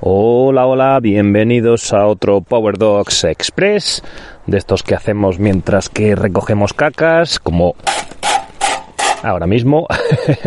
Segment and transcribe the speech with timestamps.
[0.00, 4.04] Hola, hola, bienvenidos a otro Power Dogs Express,
[4.46, 7.74] de estos que hacemos mientras que recogemos cacas, como
[9.24, 9.88] ahora mismo.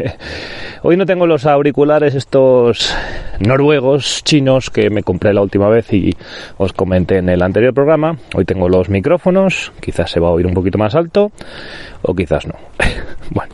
[0.84, 2.91] Hoy no tengo los auriculares estos
[3.39, 6.16] noruegos, chinos, que me compré la última vez y
[6.58, 8.17] os comenté en el anterior programa.
[8.34, 11.31] Hoy tengo los micrófonos, quizás se va a oír un poquito más alto
[12.02, 12.55] o quizás no.
[13.30, 13.53] bueno,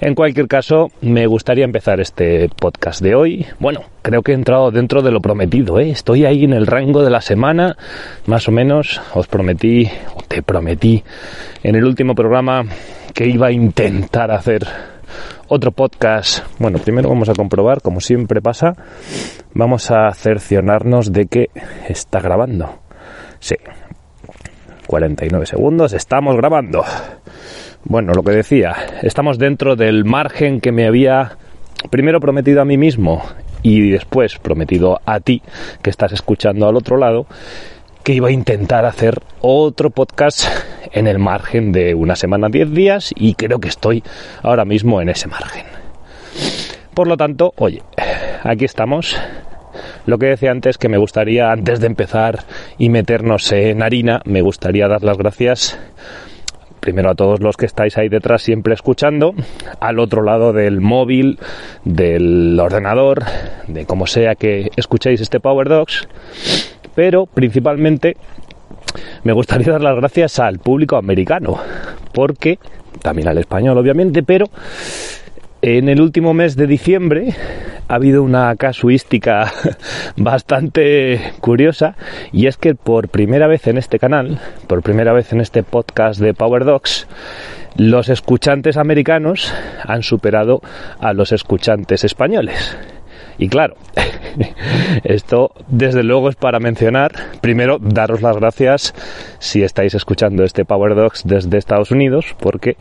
[0.00, 3.44] en cualquier caso, me gustaría empezar este podcast de hoy.
[3.58, 5.90] Bueno, creo que he entrado dentro de lo prometido, ¿eh?
[5.90, 7.76] Estoy ahí en el rango de la semana,
[8.26, 9.00] más o menos.
[9.14, 11.02] Os prometí, o te prometí,
[11.64, 12.62] en el último programa
[13.14, 14.64] que iba a intentar hacer
[15.48, 16.44] otro podcast.
[16.58, 18.74] Bueno, primero vamos a comprobar, como siempre pasa,
[19.54, 21.50] vamos a cerciorarnos de que
[21.88, 22.80] está grabando.
[23.40, 23.56] Sí,
[24.86, 26.84] 49 segundos, estamos grabando.
[27.84, 31.38] Bueno, lo que decía, estamos dentro del margen que me había
[31.90, 33.22] primero prometido a mí mismo
[33.62, 35.42] y después prometido a ti
[35.82, 37.26] que estás escuchando al otro lado
[38.02, 40.46] que iba a intentar hacer otro podcast
[40.92, 44.02] en el margen de una semana, 10 días y creo que estoy
[44.42, 45.66] ahora mismo en ese margen.
[46.94, 47.82] Por lo tanto, oye,
[48.42, 49.16] aquí estamos.
[50.06, 52.44] Lo que decía antes que me gustaría, antes de empezar
[52.78, 55.78] y meternos en harina, me gustaría dar las gracias
[56.80, 59.34] primero a todos los que estáis ahí detrás siempre escuchando,
[59.80, 61.38] al otro lado del móvil,
[61.84, 63.24] del ordenador,
[63.66, 66.08] de como sea que escuchéis este Power Dogs,
[66.98, 68.16] pero principalmente
[69.22, 71.56] me gustaría dar las gracias al público americano,
[72.12, 72.58] porque
[73.00, 74.46] también al español obviamente, pero
[75.62, 77.36] en el último mes de diciembre
[77.86, 79.52] ha habido una casuística
[80.16, 81.94] bastante curiosa
[82.32, 86.18] y es que por primera vez en este canal, por primera vez en este podcast
[86.18, 87.06] de Power Dogs,
[87.76, 90.62] los escuchantes americanos han superado
[90.98, 92.76] a los escuchantes españoles.
[93.38, 93.76] Y claro,
[95.04, 98.94] esto desde luego es para mencionar, primero daros las gracias
[99.38, 102.76] si estáis escuchando este Power Dogs desde Estados Unidos, porque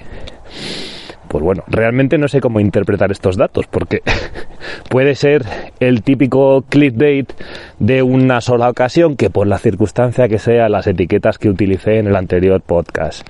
[1.28, 4.01] pues bueno, realmente no sé cómo interpretar estos datos, porque
[4.90, 5.44] puede ser
[5.79, 7.31] el típico clickbait
[7.79, 12.07] de una sola ocasión, que por la circunstancia que sea las etiquetas que utilicé en
[12.07, 13.28] el anterior podcast,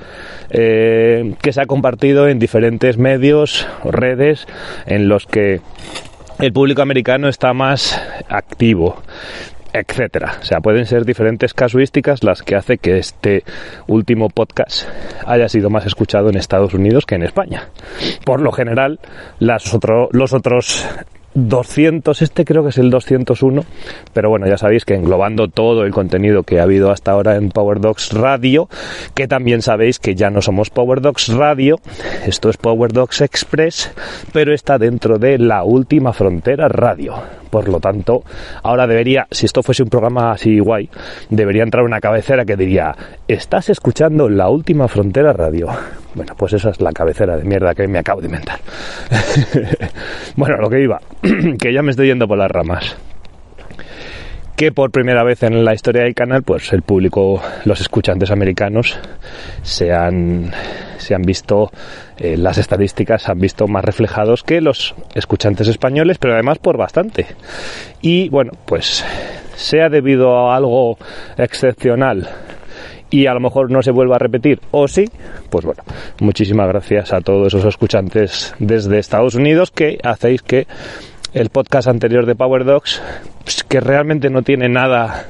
[0.50, 4.48] eh, que se ha compartido en diferentes medios o redes
[4.86, 5.62] en los que
[6.40, 9.02] el público americano está más activo
[9.74, 10.38] etcétera.
[10.42, 13.44] O sea, pueden ser diferentes casuísticas las que hace que este
[13.88, 14.88] último podcast
[15.26, 17.70] haya sido más escuchado en Estados Unidos que en España.
[18.26, 19.00] Por lo general,
[19.40, 20.88] los otros
[21.38, 23.64] 200, este creo que es el 201,
[24.12, 27.50] pero bueno, ya sabéis que englobando todo el contenido que ha habido hasta ahora en
[27.50, 28.68] Power Dogs Radio,
[29.14, 31.80] que también sabéis que ya no somos Power Dogs Radio,
[32.26, 33.92] esto es Power Dogs Express,
[34.34, 37.14] pero está dentro de la última frontera radio.
[37.50, 38.24] Por lo tanto,
[38.64, 40.90] ahora debería, si esto fuese un programa así guay,
[41.30, 42.96] debería entrar una cabecera que diría,
[43.28, 45.68] estás escuchando la última frontera radio.
[46.18, 48.58] Bueno, pues esa es la cabecera de mierda que me acabo de inventar.
[50.36, 51.00] bueno, lo que iba,
[51.62, 52.98] que ya me estoy yendo por las ramas
[54.58, 58.98] que por primera vez en la historia del canal, pues el público, los escuchantes americanos
[59.62, 60.52] se han,
[60.98, 61.70] se han visto,
[62.18, 66.76] eh, las estadísticas se han visto más reflejados que los escuchantes españoles, pero además por
[66.76, 67.28] bastante.
[68.02, 69.06] Y bueno, pues
[69.56, 70.98] sea debido a algo
[71.38, 72.28] excepcional
[73.12, 75.06] y a lo mejor no se vuelva a repetir o sí,
[75.52, 75.84] pues bueno,
[76.20, 80.66] muchísimas gracias a todos esos escuchantes desde Estados Unidos que hacéis que
[81.34, 83.02] el podcast anterior de Power Dogs,
[83.44, 85.26] pues, que realmente no tiene nada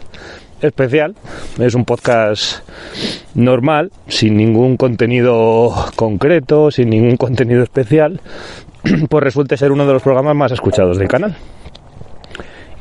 [0.62, 1.16] especial,
[1.60, 2.68] es un podcast
[3.36, 8.22] normal, sin ningún contenido concreto, sin ningún contenido especial,
[9.10, 11.36] pues resulta ser uno de los programas más escuchados del canal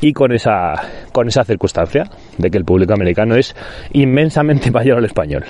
[0.01, 0.75] y con esa,
[1.13, 3.55] con esa circunstancia de que el público americano es
[3.93, 5.45] inmensamente mayor al español.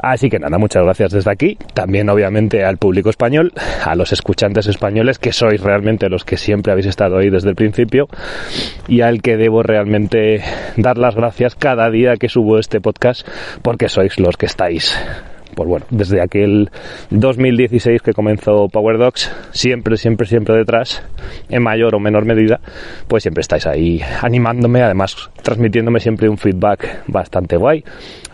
[0.00, 1.58] Así que nada, muchas gracias desde aquí.
[1.74, 3.52] También obviamente al público español,
[3.84, 7.56] a los escuchantes españoles, que sois realmente los que siempre habéis estado ahí desde el
[7.56, 8.08] principio
[8.88, 10.42] y al que debo realmente
[10.76, 13.26] dar las gracias cada día que subo este podcast
[13.62, 14.96] porque sois los que estáis
[15.54, 16.70] pues bueno, desde aquel
[17.10, 21.02] 2016 que comenzó Power Docs, siempre, siempre, siempre detrás,
[21.48, 22.60] en mayor o menor medida,
[23.08, 27.84] pues siempre estáis ahí animándome, además transmitiéndome siempre un feedback bastante guay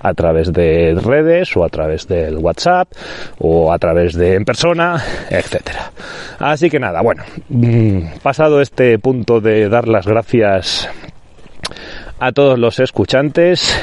[0.00, 2.88] a través de redes o a través del WhatsApp
[3.38, 5.90] o a través de en persona, etcétera.
[6.38, 10.88] Así que nada, bueno, mm, pasado este punto de dar las gracias
[12.20, 13.76] a todos los escuchantes,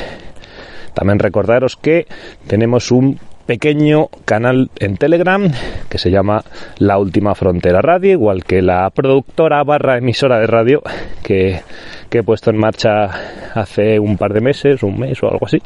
[0.95, 2.07] también recordaros que
[2.47, 5.51] tenemos un pequeño canal en Telegram
[5.87, 6.43] que se llama
[6.79, 10.81] La Última Frontera Radio, igual que la productora barra emisora de radio
[11.23, 11.61] que,
[12.09, 13.11] que, he puesto en marcha
[13.53, 15.61] hace un par de meses, un mes o algo así.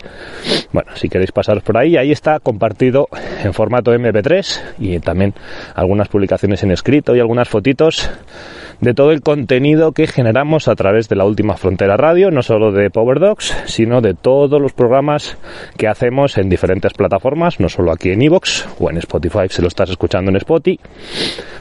[0.73, 3.07] Bueno, si queréis pasaros por ahí, ahí está compartido
[3.43, 5.33] en formato MP3 y también
[5.73, 8.09] algunas publicaciones en escrito y algunas fotitos
[8.81, 12.71] de todo el contenido que generamos a través de la última frontera radio, no solo
[12.71, 15.37] de Power Dogs, sino de todos los programas
[15.77, 19.67] que hacemos en diferentes plataformas, no solo aquí en Evox o en Spotify si lo
[19.67, 20.79] estás escuchando en Spotify.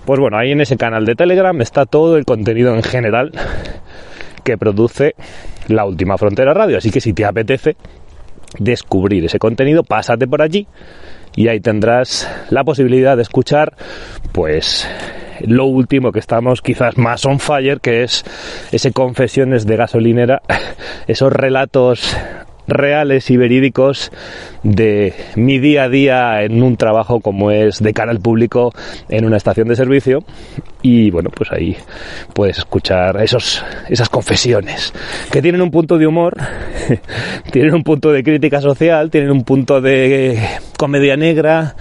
[0.05, 3.33] Pues bueno, ahí en ese canal de Telegram está todo el contenido en general
[4.45, 5.15] que produce
[5.69, 7.77] la última frontera radio, así que si te apetece
[8.59, 10.67] descubrir ese contenido, pásate por allí
[11.37, 13.77] y ahí tendrás la posibilidad de escuchar
[14.33, 14.89] pues
[15.41, 18.25] lo último que estamos quizás más on fire, que es
[18.73, 20.43] ese confesiones de gasolinera,
[21.07, 22.17] esos relatos
[22.69, 24.13] reales y verídicos
[24.63, 28.73] de mi día a día en un trabajo como es de cara al público
[29.09, 30.25] en una estación de servicio.
[30.83, 31.77] Y bueno pues ahí
[32.35, 34.93] puedes escuchar esos esas confesiones
[35.33, 36.37] que tienen un punto de humor
[37.53, 40.39] tienen un punto de crítica social tienen un punto de
[40.77, 41.75] comedia negra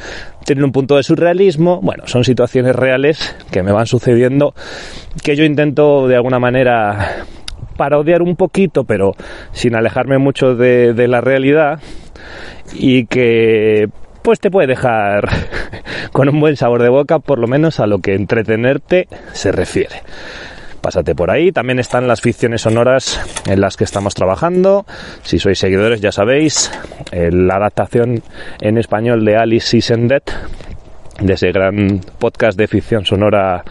[0.45, 1.81] tienen un punto de surrealismo.
[1.81, 4.56] Bueno son situaciones reales que me van sucediendo
[5.24, 7.25] que yo intento de alguna manera
[7.78, 9.14] parodiar un poquito, pero
[9.52, 11.80] sin alejarme mucho de, la realidad
[12.74, 13.88] y que
[14.22, 15.30] pues te puede dejar
[16.12, 20.02] con un buen sabor de boca, por lo menos a lo que entretenerte se refiere.
[20.82, 24.86] Pásate por ahí, también están las ficciones sonoras en las que estamos trabajando.
[25.24, 26.72] Si sois seguidores ya sabéis,
[27.12, 28.22] la adaptación
[28.62, 30.24] en español de Alice is Dead,
[31.19, 33.64] de ese gran podcast de ficción sonora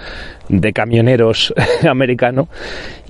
[0.49, 1.55] de camioneros
[1.89, 2.49] americano.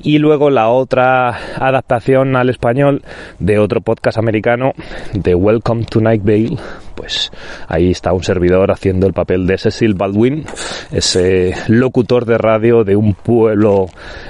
[0.03, 3.03] Y luego la otra adaptación al español
[3.39, 4.73] de otro podcast americano
[5.13, 6.57] de Welcome to Night Vale.
[6.95, 7.31] Pues
[7.69, 10.45] ahí está un servidor haciendo el papel de Cecil Baldwin
[10.91, 13.87] ese locutor de radio de un pueblo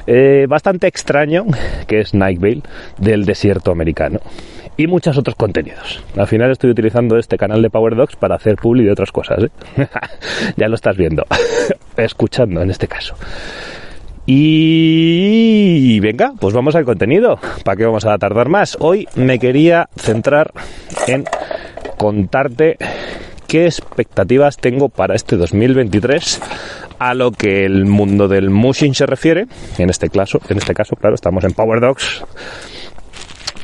[0.06, 1.44] eh, bastante extraño
[1.86, 2.62] que es Night Vale
[2.98, 4.20] del desierto americano
[4.76, 6.02] y muchos otros contenidos.
[6.16, 9.44] Al final estoy utilizando este canal de Power Docs para hacer publi de otras cosas.
[9.44, 9.50] ¿eh?
[10.56, 11.24] ya lo estás viendo,
[11.96, 13.14] escuchando en este caso.
[14.26, 17.38] Y venga, pues vamos al contenido.
[17.64, 18.76] ¿Para qué vamos a tardar más?
[18.80, 20.52] Hoy me quería centrar
[21.06, 21.24] en
[21.96, 22.76] contarte
[23.46, 26.40] qué expectativas tengo para este 2023
[26.98, 29.46] a lo que el mundo del mushing se refiere.
[29.78, 32.24] En este caso, en este caso, claro, estamos en Power Dogs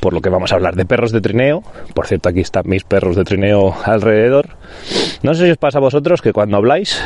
[0.02, 1.62] por lo que vamos a hablar de perros de trineo.
[1.94, 4.48] Por cierto, aquí están mis perros de trineo alrededor.
[5.22, 7.00] No sé si os pasa a vosotros que cuando habláis,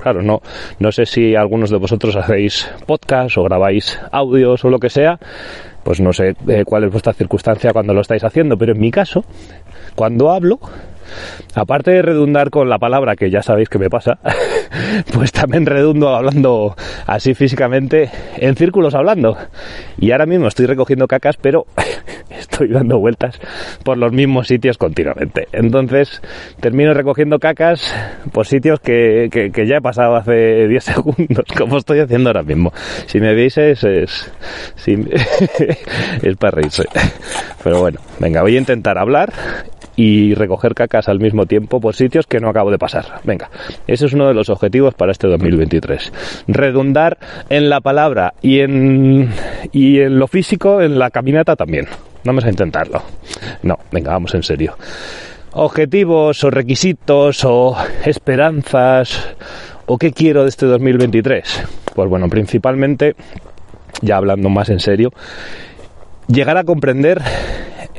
[0.00, 0.40] claro, no,
[0.78, 5.18] no sé si algunos de vosotros hacéis podcast o grabáis audios o lo que sea,
[5.82, 8.92] pues no sé eh, cuál es vuestra circunstancia cuando lo estáis haciendo, pero en mi
[8.92, 9.24] caso,
[9.96, 10.60] cuando hablo,
[11.54, 14.18] aparte de redundar con la palabra que ya sabéis que me pasa,
[15.14, 16.76] pues también redundo hablando
[17.06, 19.36] así físicamente en círculos hablando.
[19.98, 21.66] Y ahora mismo estoy recogiendo cacas, pero
[22.62, 23.38] estoy dando vueltas
[23.84, 25.46] por los mismos sitios continuamente.
[25.52, 26.22] Entonces
[26.60, 27.94] termino recogiendo cacas
[28.32, 32.72] por sitios que, que, ya he pasado hace 10 segundos, como estoy haciendo ahora mismo.
[33.06, 34.32] Si me veis es, es,
[34.86, 36.84] es para reírse.
[37.62, 39.32] Pero bueno, venga, voy a intentar hablar
[39.96, 43.20] y recoger cacas al mismo tiempo por sitios que no acabo de pasar.
[43.24, 43.50] Venga,
[43.86, 46.44] ese es uno de los objetivos para este 2023.
[46.46, 49.30] Redundar en la palabra y en,
[49.72, 51.86] y en lo físico, en la caminata también.
[52.26, 53.02] Vamos a intentarlo.
[53.62, 54.76] No, venga, vamos en serio.
[55.52, 59.36] Objetivos o requisitos o esperanzas
[59.86, 61.62] o qué quiero de este 2023.
[61.94, 63.14] Pues bueno, principalmente,
[64.02, 65.10] ya hablando más en serio,
[66.26, 67.22] llegar a comprender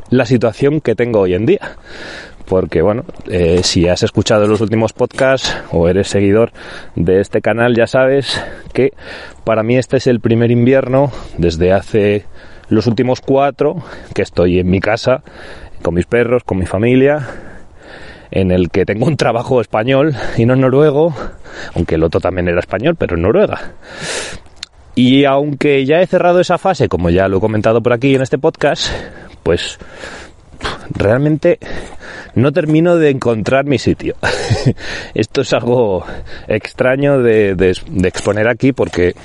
[0.10, 1.77] la situación que tengo hoy en día.
[2.46, 6.51] Porque bueno, eh, si has escuchado los últimos podcasts o eres seguidor
[6.96, 8.41] de este canal, ya sabes
[8.74, 8.91] que
[9.46, 12.25] para mí este es el primer invierno desde hace
[12.69, 13.77] los últimos cuatro
[14.13, 15.24] que estoy en mi casa
[15.81, 17.27] con mis perros, con mi familia,
[18.31, 21.13] en el que tengo un trabajo español y no noruego,
[21.75, 23.74] aunque el otro también era español, pero en Noruega.
[24.95, 28.21] Y aunque ya he cerrado esa fase, como ya lo he comentado por aquí en
[28.21, 28.91] este podcast,
[29.43, 29.77] pues
[30.89, 31.59] realmente
[32.33, 34.15] no termino de encontrar mi sitio.
[35.13, 36.03] Esto es algo
[36.47, 39.15] extraño de, de, de exponer aquí porque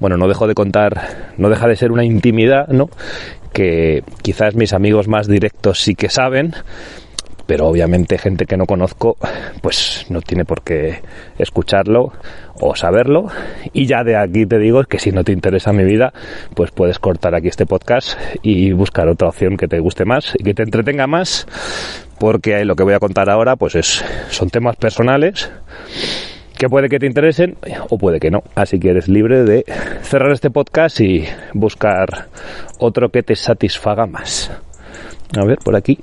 [0.00, 2.88] bueno, no dejo de contar, no deja de ser una intimidad, ¿no?
[3.52, 6.54] Que quizás mis amigos más directos sí que saben,
[7.46, 9.16] pero obviamente gente que no conozco
[9.62, 11.00] pues no tiene por qué
[11.38, 12.12] escucharlo
[12.60, 13.28] o saberlo
[13.72, 16.12] y ya de aquí te digo que si no te interesa mi vida
[16.54, 20.42] pues puedes cortar aquí este podcast y buscar otra opción que te guste más y
[20.42, 21.46] que te entretenga más
[22.18, 25.50] porque lo que voy a contar ahora pues es son temas personales
[26.56, 27.56] que puede que te interesen
[27.90, 28.42] o puede que no.
[28.54, 29.64] Así que eres libre de
[30.02, 32.28] cerrar este podcast y buscar
[32.78, 34.50] otro que te satisfaga más.
[35.36, 35.98] A ver, por aquí.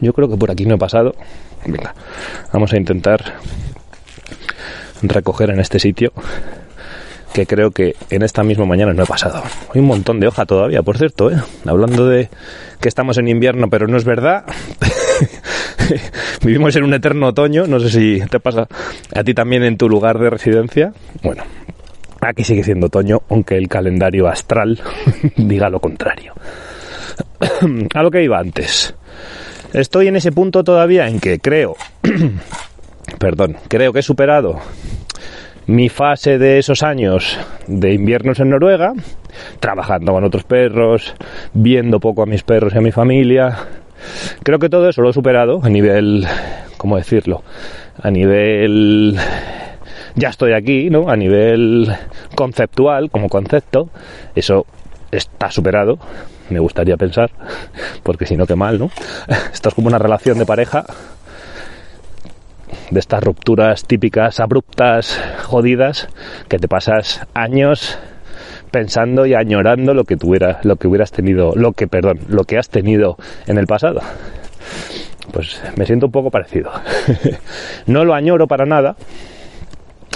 [0.00, 1.14] Yo creo que por aquí no he pasado.
[1.64, 1.94] Venga,
[2.52, 3.34] vamos a intentar
[5.02, 6.12] recoger en este sitio
[7.32, 9.42] que creo que en esta misma mañana no he pasado.
[9.74, 11.36] Hay un montón de hoja todavía, por cierto, ¿eh?
[11.64, 12.28] Hablando de
[12.80, 14.44] que estamos en invierno, pero no es verdad.
[16.44, 18.66] Vivimos en un eterno otoño, no sé si te pasa
[19.14, 20.92] a ti también en tu lugar de residencia.
[21.22, 21.44] Bueno,
[22.20, 24.80] aquí sigue siendo otoño, aunque el calendario astral
[25.36, 26.34] diga lo contrario.
[27.94, 28.94] a lo que iba antes.
[29.72, 31.76] Estoy en ese punto todavía en que creo,
[33.18, 34.60] perdón, creo que he superado
[35.66, 38.92] mi fase de esos años de inviernos en Noruega,
[39.60, 41.14] trabajando con otros perros,
[41.54, 43.56] viendo poco a mis perros y a mi familia.
[44.42, 46.26] Creo que todo eso lo he superado a nivel,
[46.76, 47.42] ¿cómo decirlo?
[48.02, 49.18] A nivel
[50.14, 51.08] ya estoy aquí, ¿no?
[51.08, 51.94] A nivel
[52.34, 53.88] conceptual, como concepto,
[54.34, 54.66] eso
[55.10, 55.98] está superado,
[56.50, 57.30] me gustaría pensar,
[58.02, 58.90] porque si no, qué mal, ¿no?
[59.52, 60.84] Esto es como una relación de pareja,
[62.90, 66.08] de estas rupturas típicas, abruptas, jodidas,
[66.48, 67.98] que te pasas años
[68.72, 72.58] pensando y añorando lo que tuvieras, lo que hubieras tenido, lo que, perdón, lo que
[72.58, 74.00] has tenido en el pasado.
[75.32, 76.72] Pues me siento un poco parecido.
[77.86, 78.96] no lo añoro para nada,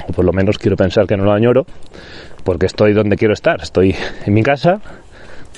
[0.08, 1.66] o por lo menos quiero pensar que no lo añoro,
[2.42, 3.60] porque estoy donde quiero estar.
[3.62, 3.94] Estoy
[4.24, 4.80] en mi casa,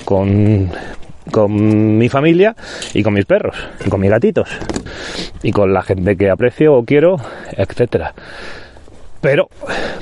[0.05, 0.69] con,
[1.31, 2.55] con mi familia
[2.93, 4.49] y con mis perros, y con mis gatitos,
[5.41, 7.17] y con la gente que aprecio o quiero,
[7.51, 8.13] etcétera.
[9.21, 9.49] Pero,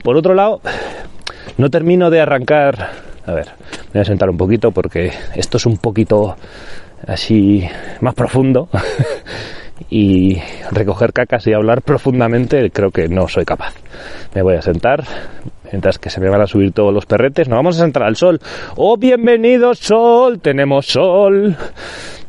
[0.03, 0.61] por otro lado,
[1.57, 2.91] no termino de arrancar.
[3.25, 3.47] A ver,
[3.87, 6.35] me voy a sentar un poquito porque esto es un poquito
[7.05, 7.67] así
[8.01, 8.69] más profundo.
[9.89, 13.73] y recoger cacas y hablar profundamente creo que no soy capaz.
[14.33, 15.03] Me voy a sentar
[15.71, 17.47] mientras que se me van a subir todos los perretes.
[17.47, 18.39] Nos vamos a sentar al sol.
[18.75, 20.39] ¡Oh, bienvenido sol!
[20.39, 21.55] Tenemos sol.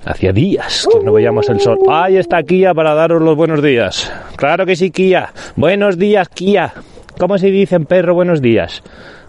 [0.04, 1.78] Hacía días que no veíamos el sol.
[1.90, 4.10] Ahí está Kia para daros los buenos días.
[4.36, 5.32] Claro que sí, Kia.
[5.56, 6.72] Buenos días, Kia.
[7.18, 8.82] ¿Cómo se dicen perro buenos días?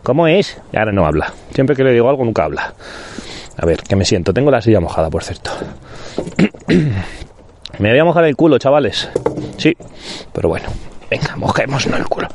[0.04, 0.60] ¿Cómo es?
[0.72, 1.34] Y ahora no habla.
[1.54, 2.74] Siempre que le digo algo nunca habla.
[3.58, 4.34] A ver, que me siento.
[4.34, 5.52] Tengo la silla mojada, por cierto.
[7.80, 9.10] me voy a mojar el culo, chavales.
[9.58, 9.76] Sí,
[10.34, 10.70] pero bueno.
[11.10, 12.28] Venga, mojémonos el culo.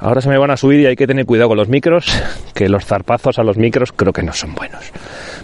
[0.00, 2.20] Ahora se me van a subir y hay que tener cuidado con los micros,
[2.54, 4.90] que los zarpazos a los micros creo que no son buenos.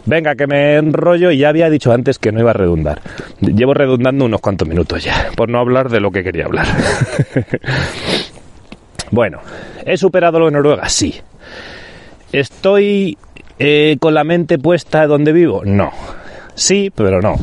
[0.04, 3.00] Venga, que me enrollo y ya había dicho antes que no iba a redundar.
[3.40, 6.66] Llevo redundando unos cuantos minutos ya, por no hablar de lo que quería hablar.
[9.12, 9.38] bueno,
[9.86, 10.88] ¿he superado lo de Noruega?
[10.88, 11.20] Sí.
[12.32, 13.18] ¿Estoy
[13.58, 15.62] eh, con la mente puesta donde vivo?
[15.64, 15.90] No.
[16.54, 17.36] Sí, pero no.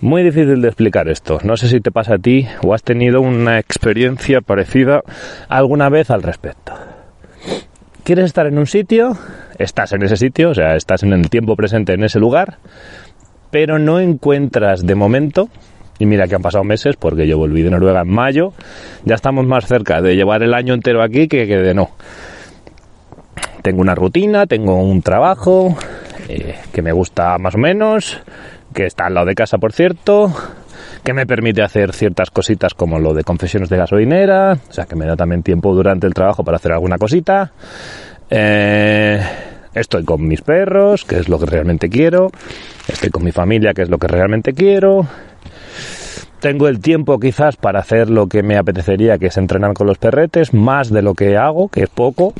[0.00, 1.38] Muy difícil de explicar esto.
[1.42, 5.02] No sé si te pasa a ti o has tenido una experiencia parecida
[5.48, 6.74] alguna vez al respecto.
[8.04, 9.16] ¿Quieres estar en un sitio?
[9.58, 12.58] Estás en ese sitio, o sea, estás en el tiempo presente en ese lugar,
[13.50, 15.48] pero no encuentras de momento,
[15.98, 18.52] y mira que han pasado meses porque yo volví de Noruega en mayo,
[19.04, 21.90] ya estamos más cerca de llevar el año entero aquí que, de no.
[23.66, 25.76] Tengo una rutina, tengo un trabajo
[26.28, 28.22] eh, que me gusta más o menos,
[28.72, 30.32] que está al lado de casa, por cierto,
[31.02, 34.94] que me permite hacer ciertas cositas como lo de confesiones de gasolinera, o sea, que
[34.94, 37.50] me da también tiempo durante el trabajo para hacer alguna cosita.
[38.30, 39.20] Eh,
[39.74, 42.30] estoy con mis perros, que es lo que realmente quiero.
[42.86, 45.08] Estoy con mi familia, que es lo que realmente quiero.
[46.38, 49.98] Tengo el tiempo quizás para hacer lo que me apetecería, que es entrenar con los
[49.98, 52.32] perretes, más de lo que hago, que es poco.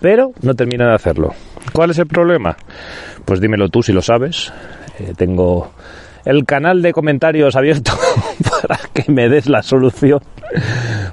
[0.00, 1.34] Pero no termino de hacerlo.
[1.72, 2.56] ¿Cuál es el problema?
[3.24, 4.52] Pues dímelo tú si lo sabes.
[4.98, 5.72] Eh, tengo
[6.24, 7.92] el canal de comentarios abierto
[8.50, 10.20] para que me des la solución.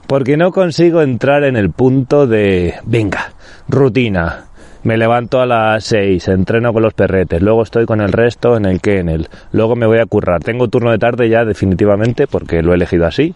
[0.07, 3.33] Porque no consigo entrar en el punto de, venga,
[3.67, 4.45] rutina.
[4.83, 8.65] Me levanto a las 6, entreno con los perretes, luego estoy con el resto en
[8.65, 10.43] el kennel, luego me voy a currar.
[10.43, 13.33] Tengo turno de tarde ya definitivamente porque lo he elegido así,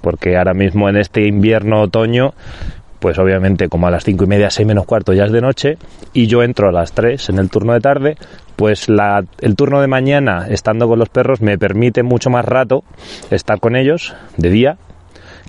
[0.00, 2.32] porque ahora mismo en este invierno otoño
[2.98, 5.78] pues obviamente como a las cinco y media, seis menos cuarto ya es de noche,
[6.12, 8.16] y yo entro a las 3 en el turno de tarde,
[8.56, 12.84] pues la, el turno de mañana estando con los perros me permite mucho más rato
[13.30, 14.78] estar con ellos de día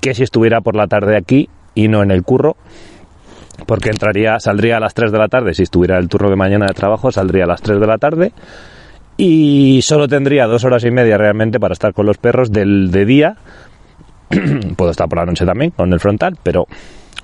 [0.01, 2.57] que si estuviera por la tarde aquí y no en el curro
[3.65, 6.67] porque entraría, saldría a las 3 de la tarde, si estuviera el turno de mañana
[6.67, 8.31] de trabajo, saldría a las 3 de la tarde
[9.17, 13.05] y solo tendría dos horas y media realmente para estar con los perros del de
[13.05, 13.35] día.
[14.77, 16.67] Puedo estar por la noche también con el frontal, pero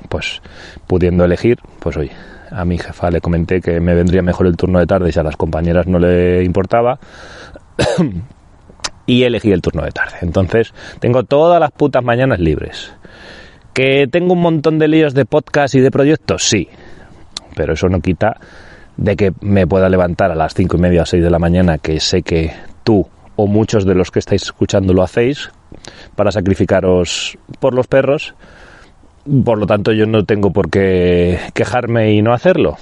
[0.10, 0.42] pues
[0.88, 2.12] pudiendo elegir, pues oye,
[2.52, 5.24] a mi jefa le comenté que me vendría mejor el turno de tarde si a
[5.24, 7.00] las compañeras no le importaba.
[9.06, 10.18] y elegí el turno de tarde.
[10.22, 12.94] Entonces, tengo todas las putas mañanas libres.
[13.74, 16.44] ¿Que tengo un montón de líos de podcast y de proyectos?
[16.44, 16.70] Sí.
[17.56, 18.38] Pero eso no quita
[18.98, 21.80] de que me pueda levantar a las cinco y media o seis de la mañana,
[21.80, 25.50] que sé que tú o muchos de los que estáis escuchando lo hacéis,
[26.16, 28.36] para sacrificaros por los perros.
[29.46, 32.78] Por lo tanto, yo no tengo por qué quejarme y no hacerlo.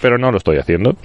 [0.00, 0.96] Pero no lo estoy haciendo.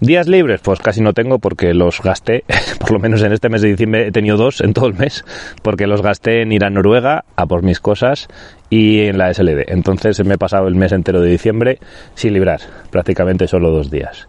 [0.00, 2.44] Días libres, pues casi no tengo porque los gasté,
[2.78, 5.24] por lo menos en este mes de diciembre he tenido dos en todo el mes,
[5.62, 8.28] porque los gasté en ir a Noruega a por mis cosas
[8.70, 9.64] y en la SLD.
[9.66, 11.80] Entonces me he pasado el mes entero de diciembre
[12.14, 12.60] sin librar,
[12.90, 14.28] prácticamente solo dos días.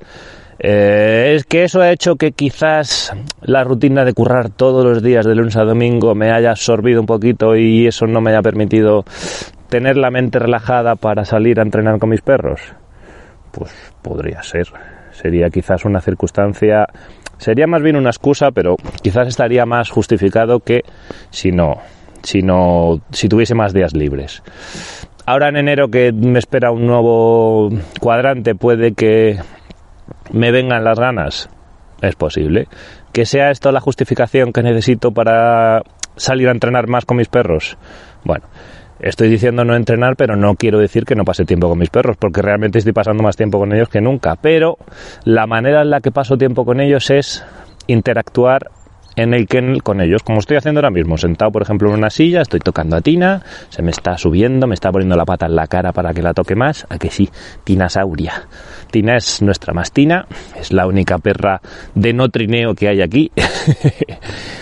[0.60, 5.26] Eh, es que eso ha hecho que quizás la rutina de currar todos los días
[5.26, 9.06] de lunes a domingo me haya absorbido un poquito y eso no me haya permitido
[9.70, 12.60] tener la mente relajada para salir a entrenar con mis perros.
[13.52, 14.68] Pues podría ser
[15.20, 16.88] sería quizás una circunstancia,
[17.38, 20.84] sería más bien una excusa, pero quizás estaría más justificado que
[21.30, 21.78] si no,
[22.24, 24.42] si no, si tuviese más días libres.
[25.26, 29.38] Ahora en enero que me espera un nuevo cuadrante, puede que
[30.32, 31.50] me vengan las ganas.
[32.02, 32.68] Es posible.
[33.12, 35.82] Que sea esto la justificación que necesito para
[36.16, 37.78] salir a entrenar más con mis perros.
[38.24, 38.46] Bueno,
[39.00, 42.18] Estoy diciendo no entrenar, pero no quiero decir que no pase tiempo con mis perros,
[42.18, 44.36] porque realmente estoy pasando más tiempo con ellos que nunca.
[44.36, 44.78] Pero
[45.24, 47.46] la manera en la que paso tiempo con ellos es
[47.88, 48.72] interactuar
[49.22, 52.10] en el kennel con ellos, como estoy haciendo ahora mismo, sentado por ejemplo en una
[52.10, 55.56] silla, estoy tocando a Tina, se me está subiendo, me está poniendo la pata en
[55.56, 57.30] la cara para que la toque más, a que sí,
[57.64, 58.48] Tina Sauria.
[58.92, 60.26] Tina es nuestra mastina,
[60.60, 61.62] es la única perra
[61.96, 63.32] de no trineo que hay aquí.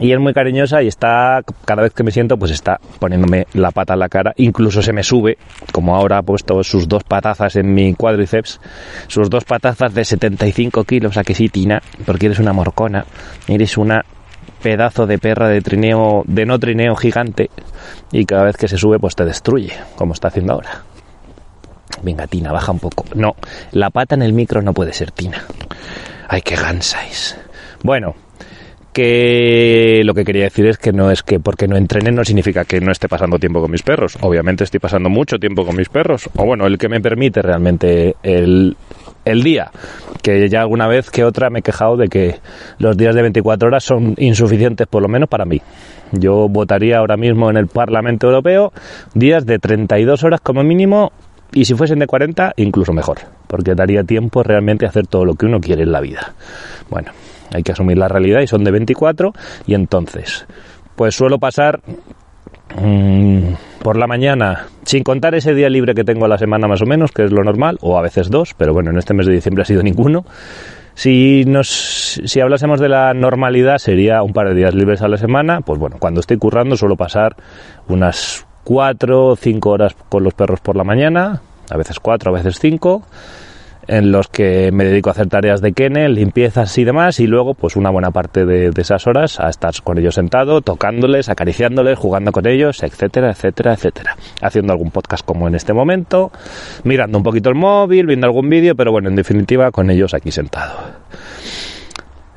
[0.00, 3.70] y es muy cariñosa y está cada vez que me siento pues está poniéndome la
[3.70, 4.32] pata en la cara.
[4.36, 5.38] Incluso se me sube
[5.72, 8.60] como ahora ha puesto sus dos patazas en mi cuádriceps
[9.06, 13.04] sus dos patazas de 75 kilos a que sí Tina porque eres una morcona
[13.46, 14.04] eres una
[14.62, 17.50] pedazo de perra de trineo de no trineo gigante
[18.10, 20.82] y cada vez que se sube pues te destruye como está haciendo ahora.
[22.02, 23.04] Venga Tina baja un poco.
[23.14, 23.36] No
[23.72, 25.44] la pata en el micro no puede ser Tina.
[26.28, 27.38] Ay qué gansáis
[27.82, 28.14] bueno
[28.94, 32.64] que lo que quería decir es que no es que porque no entrene no significa
[32.64, 34.16] que no esté pasando tiempo con mis perros.
[34.22, 36.30] Obviamente estoy pasando mucho tiempo con mis perros.
[36.36, 38.76] O bueno, el que me permite realmente el,
[39.24, 39.70] el día.
[40.22, 42.36] Que ya alguna vez que otra me he quejado de que
[42.78, 45.60] los días de 24 horas son insuficientes, por lo menos para mí.
[46.12, 48.72] Yo votaría ahora mismo en el Parlamento Europeo
[49.14, 51.12] días de 32 horas como mínimo
[51.52, 55.34] y si fuesen de 40, incluso mejor, porque daría tiempo realmente a hacer todo lo
[55.34, 56.34] que uno quiere en la vida.
[56.90, 57.12] Bueno,
[57.52, 59.32] hay que asumir la realidad y son de 24
[59.66, 60.46] y entonces
[60.96, 61.80] pues suelo pasar
[62.80, 66.82] mm, por la mañana, sin contar ese día libre que tengo a la semana más
[66.82, 69.26] o menos, que es lo normal, o a veces dos, pero bueno, en este mes
[69.26, 70.24] de diciembre ha sido ninguno.
[70.94, 71.68] Si nos
[72.24, 75.78] si hablásemos de la normalidad sería un par de días libres a la semana, pues
[75.78, 77.34] bueno, cuando estoy currando suelo pasar
[77.88, 82.34] unas cuatro o cinco horas con los perros por la mañana, a veces cuatro, a
[82.34, 83.02] veces cinco
[83.88, 87.54] en los que me dedico a hacer tareas de kennel, limpiezas y demás, y luego
[87.54, 92.32] pues una buena parte de, esas horas a estar con ellos sentado, tocándoles, acariciándoles, jugando
[92.32, 94.16] con ellos, etcétera, etcétera, etcétera.
[94.42, 96.32] Haciendo algún podcast como en este momento,
[96.84, 100.30] mirando un poquito el móvil, viendo algún vídeo, pero bueno, en definitiva con ellos aquí
[100.30, 100.74] sentado.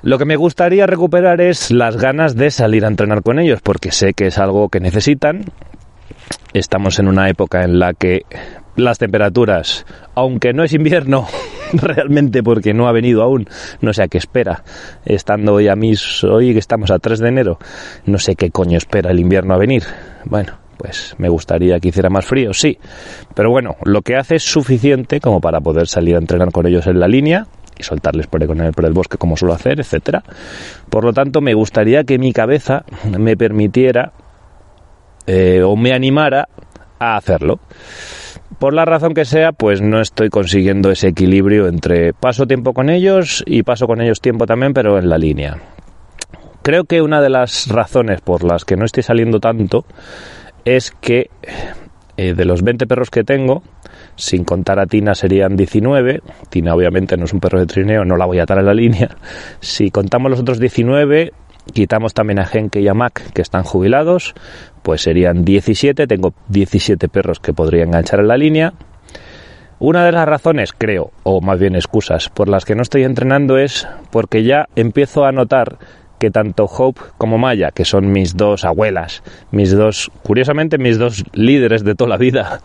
[0.03, 3.91] Lo que me gustaría recuperar es las ganas de salir a entrenar con ellos, porque
[3.91, 5.45] sé que es algo que necesitan.
[6.53, 8.21] Estamos en una época en la que
[8.77, 9.85] las temperaturas,
[10.15, 11.27] aunque no es invierno
[11.73, 13.47] realmente porque no ha venido aún,
[13.81, 14.63] no sé a qué espera,
[15.03, 17.59] estando hoy a mis, hoy que estamos a 3 de enero,
[18.05, 19.83] no sé qué coño espera el invierno a venir.
[20.25, 22.77] Bueno, pues me gustaría que hiciera más frío, sí,
[23.33, 26.85] pero bueno, lo que hace es suficiente como para poder salir a entrenar con ellos
[26.85, 27.47] en la línea
[27.79, 30.23] y soltarles por el, bosque como suelo hacer, etcétera.
[30.89, 32.85] Por lo tanto, me gustaría que mi cabeza
[33.17, 34.13] me permitiera
[35.25, 36.47] eh, o me animara
[36.99, 37.59] a hacerlo
[38.59, 42.89] por la razón que sea, pues no estoy consiguiendo ese equilibrio entre paso tiempo con
[42.89, 45.57] ellos y paso con ellos tiempo también, pero en la línea.
[46.63, 49.85] Creo que una de las razones por las que no estoy saliendo tanto
[50.65, 51.29] es que
[52.17, 53.61] eh, de los 20 perros que tengo,
[54.15, 56.21] sin contar a Tina serían 19.
[56.49, 58.73] Tina obviamente no es un perro de trineo, no la voy a atar a la
[58.73, 59.15] línea.
[59.59, 61.31] Si contamos los otros 19,
[61.73, 64.33] quitamos también a Genke y a Mac, que están jubilados,
[64.87, 66.07] pues serían 17.
[66.07, 68.71] Tengo 17 perros que podría enganchar en la línea.
[69.79, 73.57] Una de las razones, creo, o más bien excusas, por las que no estoy entrenando
[73.57, 75.77] es porque ya empiezo a notar
[76.19, 81.25] que tanto Hope como Maya, que son mis dos abuelas, mis dos, curiosamente, mis dos
[81.33, 82.61] líderes de toda la vida,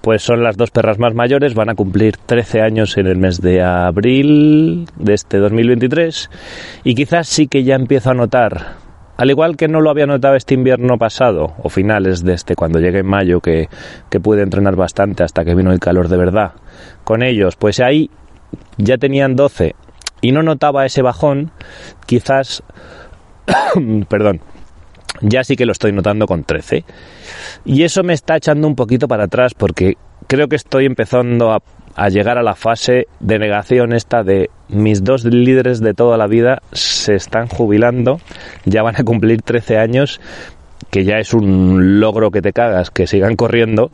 [0.00, 3.42] pues son las dos perras más mayores, van a cumplir 13 años en el mes
[3.42, 6.30] de abril de este 2023
[6.82, 8.83] y quizás sí que ya empiezo a notar,
[9.16, 12.80] al igual que no lo había notado este invierno pasado o finales de este, cuando
[12.80, 13.68] llegué en mayo, que,
[14.10, 16.52] que pude entrenar bastante hasta que vino el calor de verdad,
[17.04, 18.10] con ellos, pues ahí
[18.76, 19.74] ya tenían 12
[20.20, 21.50] y no notaba ese bajón,
[22.06, 22.62] quizás,
[24.08, 24.40] perdón,
[25.20, 26.84] ya sí que lo estoy notando con 13.
[27.64, 29.96] Y eso me está echando un poquito para atrás porque
[30.26, 31.62] creo que estoy empezando a,
[31.94, 36.26] a, llegar a la fase de negación esta de mis dos líderes de toda la
[36.26, 38.20] vida se están jubilando,
[38.64, 40.20] ya van a cumplir 13 años,
[40.90, 43.90] que ya es un logro que te cagas, que sigan corriendo.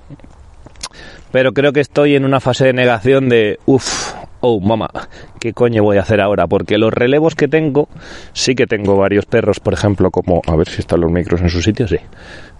[1.32, 4.90] Pero creo que estoy en una fase de negación de, uff, oh mamá,
[5.38, 6.46] ¿qué coño voy a hacer ahora?
[6.46, 7.88] Porque los relevos que tengo,
[8.32, 11.50] sí que tengo varios perros, por ejemplo, como, a ver si están los micros en
[11.50, 11.98] su sitio, sí.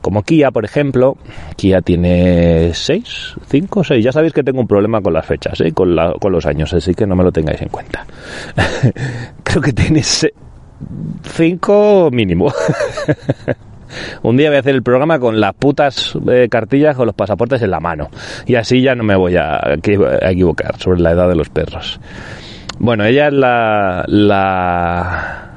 [0.01, 1.17] Como Kia, por ejemplo,
[1.57, 4.05] Kia tiene 6, 5, 6.
[4.05, 5.73] Ya sabéis que tengo un problema con las fechas, ¿eh?
[5.73, 8.07] con, la, con los años, así que no me lo tengáis en cuenta.
[9.43, 12.53] Creo que tiene 5 mínimo.
[14.23, 17.61] Un día voy a hacer el programa con las putas eh, cartillas con los pasaportes
[17.63, 18.09] en la mano.
[18.47, 21.99] Y así ya no me voy a, a equivocar sobre la edad de los perros.
[22.79, 25.50] Bueno, ella es la, la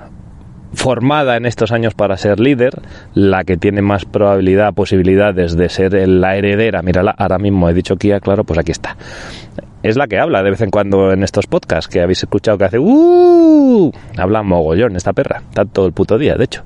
[0.73, 2.81] formada en estos años para ser líder,
[3.13, 6.81] la que tiene más probabilidad, posibilidades de ser la heredera.
[6.81, 8.97] Mírala, ahora mismo he dicho Kia, claro, pues aquí está.
[9.81, 12.65] Es la que habla de vez en cuando en estos podcasts que habéis escuchado que
[12.65, 13.91] hace ¡Uh!
[14.17, 16.63] Habla mogollón esta perra, está todo el puto día, de hecho.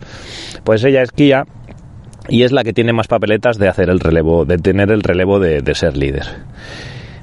[0.63, 1.45] Pues ella es Kia
[2.29, 5.39] y es la que tiene más papeletas de hacer el relevo, de tener el relevo
[5.39, 6.25] de, ser líder.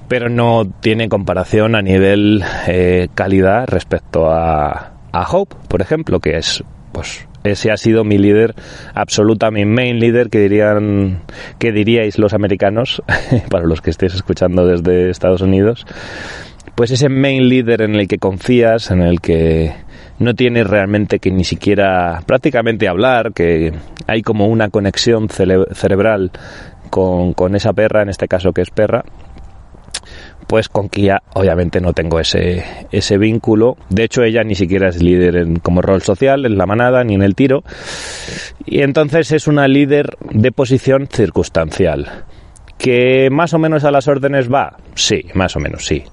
[0.08, 4.90] Pero no tiene comparación a nivel eh, calidad respecto a
[5.30, 8.54] Hope, por ejemplo, que es pues ese ha sido mi líder
[8.94, 11.22] absoluta, mi main líder que dirían
[11.58, 13.02] que diríais los americanos
[13.50, 15.84] para los que estéis escuchando desde Estados Unidos.
[16.74, 19.74] Pues ese main líder en el que confías, en el que
[20.18, 23.72] no tienes realmente que ni siquiera prácticamente hablar, que
[24.06, 26.30] hay como una conexión cere cerebral
[26.90, 29.04] con esa perra, en este caso que es perra,
[30.46, 33.76] pues con Kia obviamente no tengo ese, ese vínculo.
[33.88, 37.14] De hecho, ella ni siquiera es líder en, como rol social, en la manada ni
[37.14, 37.62] en el tiro.
[38.64, 42.24] Y entonces es una líder de posición circunstancial.
[42.78, 44.76] ¿Que más o menos a las órdenes va?
[44.94, 46.04] Sí, más o menos sí.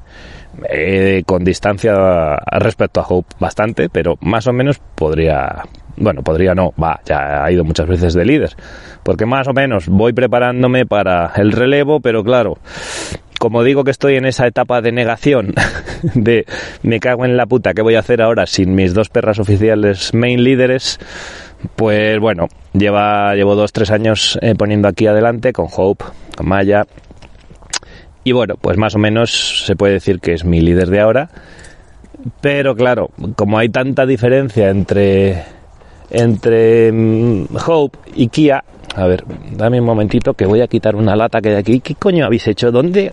[0.70, 5.64] Eh, con distancia respecto a Hope bastante, pero más o menos podría,
[5.96, 8.56] bueno, podría no, va, ya ha ido muchas veces de líder,
[9.02, 12.58] porque más o menos voy preparándome para el relevo, pero claro,
[13.42, 15.56] como digo que estoy en esa etapa de negación,
[16.14, 16.46] de
[16.84, 20.14] me cago en la puta, ¿qué voy a hacer ahora sin mis dos perras oficiales
[20.14, 21.00] main líderes?
[21.76, 26.06] Pues bueno, lleva, llevo dos, tres años eh, poniendo aquí adelante con Hope,
[26.38, 26.86] con Maya.
[28.24, 31.30] Y bueno, pues más o menos se puede decir que es mi líder de ahora.
[32.42, 35.46] Pero claro, como hay tanta diferencia entre,
[36.12, 36.92] entre
[37.66, 38.64] Hope y Kia,
[38.96, 39.24] a ver,
[39.56, 41.80] dame un momentito que voy a quitar una lata que hay aquí.
[41.80, 42.72] ¿Qué coño habéis hecho?
[42.72, 43.12] ¿Dónde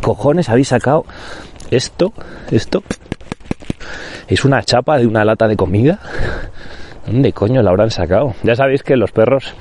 [0.00, 1.04] cojones habéis sacado
[1.70, 2.12] esto?
[2.50, 2.82] Esto
[4.28, 5.98] es una chapa de una lata de comida.
[7.06, 8.34] ¿Dónde coño la habrán sacado?
[8.42, 9.54] Ya sabéis que los perros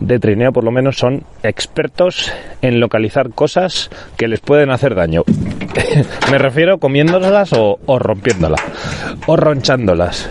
[0.00, 5.22] de trineo por lo menos son expertos en localizar cosas que les pueden hacer daño.
[6.30, 8.60] Me refiero comiéndolas o, rompiéndolas
[9.26, 10.28] o ronchándolas.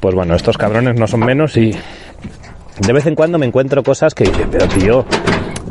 [0.00, 1.74] Pues bueno, estos cabrones no son menos y
[2.80, 5.04] de vez en cuando me encuentro cosas que dicen, pero tío,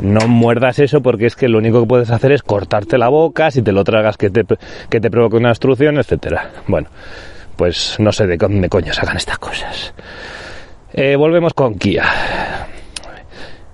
[0.00, 3.50] no muerdas eso porque es que lo único que puedes hacer es cortarte la boca,
[3.50, 4.44] si te lo tragas que te,
[4.88, 6.50] que te provoque una obstrucción, etcétera.
[6.66, 6.88] Bueno,
[7.56, 9.94] pues no sé de dónde coño sacan estas cosas.
[10.92, 12.04] Eh, volvemos con Kia.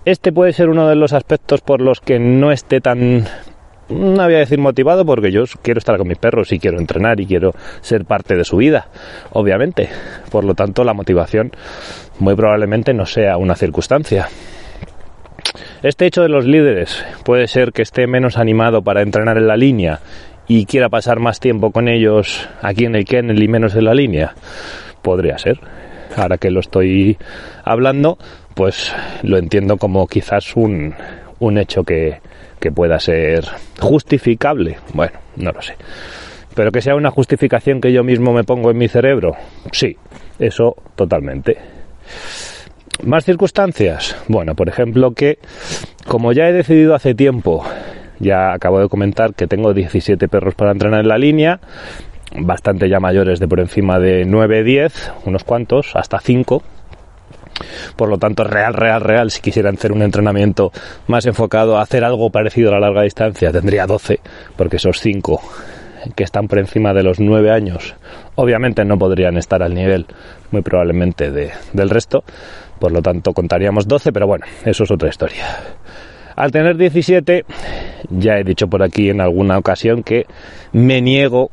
[0.04, 3.26] Este puede ser uno de los aspectos por los que no esté tan
[3.88, 7.20] no voy a decir motivado porque yo quiero estar con mis perros y quiero entrenar
[7.20, 8.88] y quiero ser parte de su vida,
[9.32, 9.88] obviamente.
[10.30, 11.52] Por lo tanto, la motivación
[12.18, 14.28] muy probablemente no sea una circunstancia.
[15.82, 19.56] Este hecho de los líderes puede ser que esté menos animado para entrenar en la
[19.56, 20.00] línea
[20.48, 23.94] y quiera pasar más tiempo con ellos aquí en el kennel y menos en la
[23.94, 24.34] línea.
[25.02, 25.60] Podría ser.
[26.16, 27.18] Ahora que lo estoy
[27.64, 28.18] hablando,
[28.54, 30.94] pues lo entiendo como quizás un,
[31.40, 32.20] un hecho que,
[32.60, 33.44] que pueda ser
[33.78, 34.76] justificable.
[34.94, 35.74] Bueno, no lo sé.
[36.54, 39.36] Pero que sea una justificación que yo mismo me pongo en mi cerebro,
[39.72, 39.96] sí,
[40.38, 41.58] eso totalmente.
[43.02, 44.16] ¿Más circunstancias?
[44.26, 45.38] Bueno, por ejemplo que,
[46.06, 47.64] como ya he decidido hace tiempo,
[48.18, 51.60] ya acabo de comentar que tengo 17 perros para entrenar en la línea,
[52.38, 56.62] bastante ya mayores de por encima de 9, 10, unos cuantos, hasta 5.
[57.96, 60.72] Por lo tanto, real, real, real, si quisiera hacer un entrenamiento
[61.06, 64.20] más enfocado a hacer algo parecido a la larga distancia, tendría 12,
[64.56, 65.40] porque esos 5
[66.14, 67.94] que están por encima de los 9 años,
[68.34, 70.06] obviamente no podrían estar al nivel,
[70.50, 72.24] muy probablemente, de, del resto.
[72.78, 75.44] Por lo tanto, contaríamos 12, pero bueno, eso es otra historia.
[76.36, 77.44] Al tener 17,
[78.10, 80.26] ya he dicho por aquí en alguna ocasión que
[80.72, 81.50] me niego,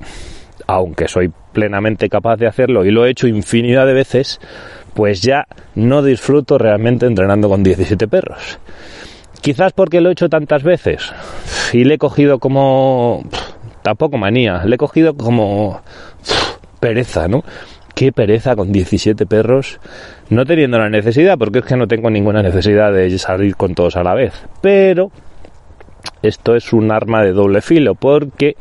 [0.67, 4.41] aunque soy plenamente capaz de hacerlo y lo he hecho infinidad de veces,
[4.93, 8.59] pues ya no disfruto realmente entrenando con 17 perros.
[9.41, 11.11] Quizás porque lo he hecho tantas veces
[11.71, 13.23] y le he cogido como...
[13.83, 15.81] tampoco manía, le he cogido como
[16.79, 17.43] pereza, ¿no?
[17.95, 19.79] qué pereza con 17 perros,
[20.29, 23.95] no teniendo la necesidad, porque es que no tengo ninguna necesidad de salir con todos
[23.95, 24.33] a la vez.
[24.61, 25.11] Pero
[26.21, 28.55] esto es un arma de doble filo, porque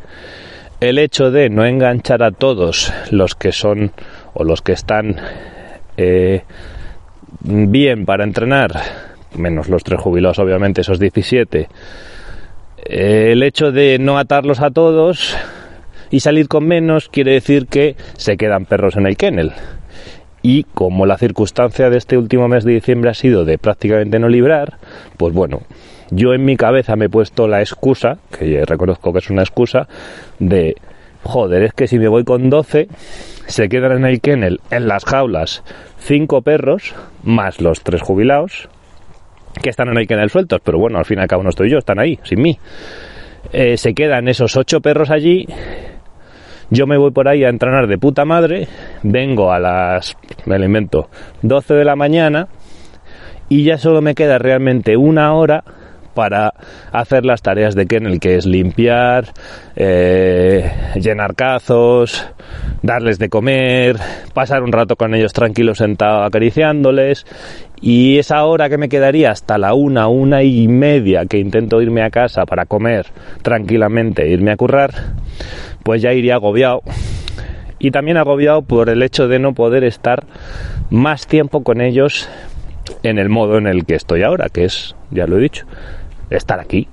[0.81, 3.93] el hecho de no enganchar a todos los que son
[4.35, 5.17] o los que están
[5.97, 6.43] eh,
[7.41, 8.73] bien para entrenar,
[9.35, 11.69] menos los tres jubilados, obviamente, esos 17,
[12.85, 15.37] el hecho de no atarlos a todos
[16.11, 19.53] y salir con menos quiere decir que se quedan perros en el kennel.
[20.43, 24.29] Y como la circunstancia de este último mes de diciembre ha sido de prácticamente no
[24.29, 24.79] librar,
[25.17, 25.63] pues bueno,
[26.11, 29.89] yo en mi cabeza me he puesto la excusa, que reconozco que es una excusa,
[30.39, 30.77] de
[31.23, 32.89] joder, es que si me voy con 12,
[33.47, 35.63] se quedan en el kennel, en las jaulas,
[35.99, 38.69] cinco perros, más los tres jubilados,
[39.61, 41.79] que están el kennel sueltos, pero bueno, al fin y al cabo no estoy yo,
[41.79, 42.59] están ahí, sin mí.
[43.53, 45.47] Eh, se quedan esos ocho perros allí.
[46.71, 48.67] Yo me voy por ahí a entrenar de puta madre,
[49.03, 51.11] vengo a las, me lo invento,
[51.43, 52.49] 12 de la mañana.
[53.49, 55.65] Y ya solo me queda realmente una hora
[56.15, 56.55] para
[56.93, 59.33] hacer las tareas de Kennel, que es limpiar,
[59.77, 62.27] eh, llenar cazos,
[62.83, 63.97] darles de comer,
[64.35, 67.27] pasar un rato con ellos tranquilos sentado acariciándoles
[67.81, 72.03] y esa hora que me quedaría hasta la una, una y media que intento irme
[72.03, 73.07] a casa para comer
[73.43, 74.93] tranquilamente, irme a currar,
[75.83, 76.83] pues ya iría agobiado.
[77.81, 80.25] Y también agobiado por el hecho de no poder estar
[80.91, 82.29] más tiempo con ellos
[83.03, 85.67] en el modo en el que estoy ahora, que es, ya lo he dicho,
[86.37, 86.89] estar aquí,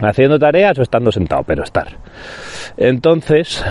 [0.00, 1.88] haciendo tareas o estando sentado, pero estar.
[2.76, 3.64] Entonces,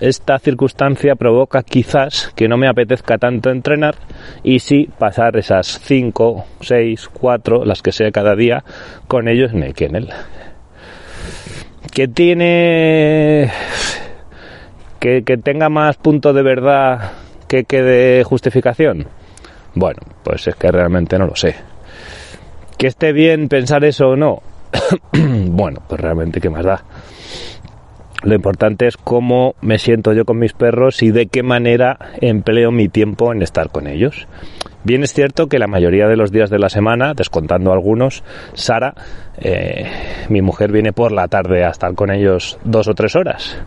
[0.00, 3.96] esta circunstancia provoca quizás que no me apetezca tanto entrenar
[4.42, 8.64] y sí pasar esas 5, 6, 4, las que sea cada día,
[9.08, 10.08] con ellos en el kennel
[11.96, 13.50] que tiene
[15.00, 17.12] que, tenga más punto de verdad
[17.48, 19.06] que, que de justificación.
[19.74, 21.54] Bueno, pues es que realmente no lo sé.
[22.78, 24.42] Que esté bien pensar eso o no.
[25.12, 26.84] bueno, pues realmente qué más da.
[28.22, 32.72] Lo importante es cómo me siento yo con mis perros y de qué manera empleo
[32.72, 34.26] mi tiempo en estar con ellos.
[34.84, 38.22] Bien es cierto que la mayoría de los días de la semana, descontando algunos,
[38.54, 38.94] Sara,
[39.36, 39.86] eh,
[40.28, 43.58] mi mujer viene por la tarde a estar con ellos dos o tres horas.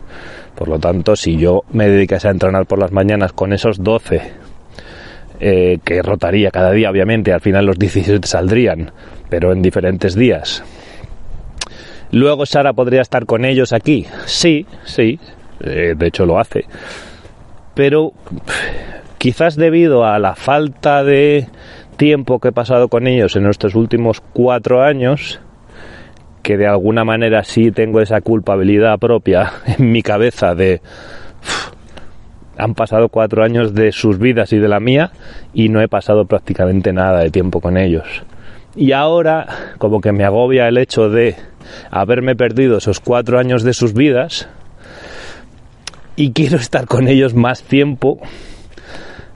[0.54, 4.32] Por lo tanto, si yo me dedicase a entrenar por las mañanas con esos 12,
[5.40, 8.92] eh, que rotaría cada día, obviamente, al final los 17 saldrían,
[9.28, 10.62] pero en diferentes días.
[12.12, 14.06] Luego Sara podría estar con ellos aquí.
[14.26, 15.18] Sí, sí,
[15.60, 16.64] eh, de hecho lo hace.
[17.74, 18.12] Pero
[19.20, 21.46] Quizás debido a la falta de
[21.98, 25.40] tiempo que he pasado con ellos en estos últimos cuatro años,
[26.42, 30.80] que de alguna manera sí tengo esa culpabilidad propia en mi cabeza de
[32.60, 35.12] han pasado cuatro años de sus vidas y de la mía
[35.54, 38.06] y no he pasado prácticamente nada de tiempo con ellos.
[38.76, 39.46] Y ahora
[39.78, 41.36] como que me agobia el hecho de
[41.90, 44.48] haberme perdido esos cuatro años de sus vidas
[46.16, 48.20] y quiero estar con ellos más tiempo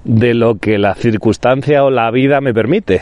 [0.05, 3.01] de lo que la circunstancia o la vida me permite.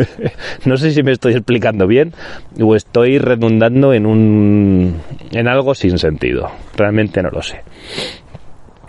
[0.64, 2.14] no sé si me estoy explicando bien
[2.60, 4.96] o estoy redundando en un
[5.32, 6.50] en algo sin sentido.
[6.76, 7.62] Realmente no lo sé.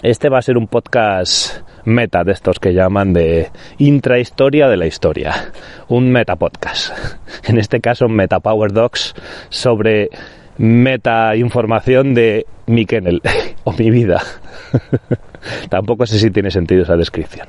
[0.02, 4.88] Este va a ser un podcast meta de estos que llaman de intrahistoria de la
[4.88, 5.52] historia,
[5.90, 6.92] un meta podcast.
[7.44, 9.14] En este caso Meta Power Docs
[9.50, 10.10] sobre
[10.58, 13.22] meta información de mi kennel
[13.64, 14.24] o mi vida.
[15.70, 17.48] Tampoco sé si tiene sentido esa descripción.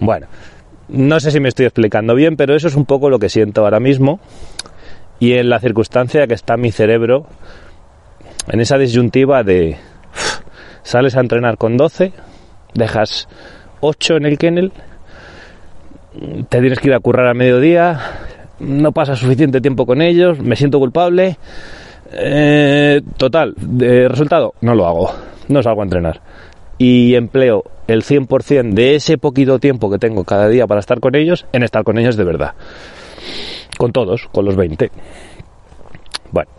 [0.00, 0.26] bueno,
[0.88, 3.64] no sé si me estoy explicando bien, pero eso es un poco lo que siento
[3.64, 4.20] ahora mismo.
[5.20, 7.24] y en la circunstancia que está mi cerebro,
[8.46, 9.78] en esa disyuntiva de
[10.84, 12.12] sales a entrenar con 12,
[12.74, 13.28] dejas
[13.80, 14.72] 8 en el kennel,
[16.48, 17.98] te tienes que ir a currar a mediodía,
[18.60, 21.38] no pasa suficiente tiempo con ellos, me siento culpable.
[22.12, 23.54] Eh, total,
[24.08, 25.12] resultado, no lo hago,
[25.48, 26.20] no salgo a entrenar.
[26.78, 31.14] Y empleo el 100% de ese poquito tiempo que tengo cada día para estar con
[31.14, 32.52] ellos en estar con ellos de verdad.
[33.78, 34.90] Con todos, con los 20.
[36.30, 36.50] Bueno,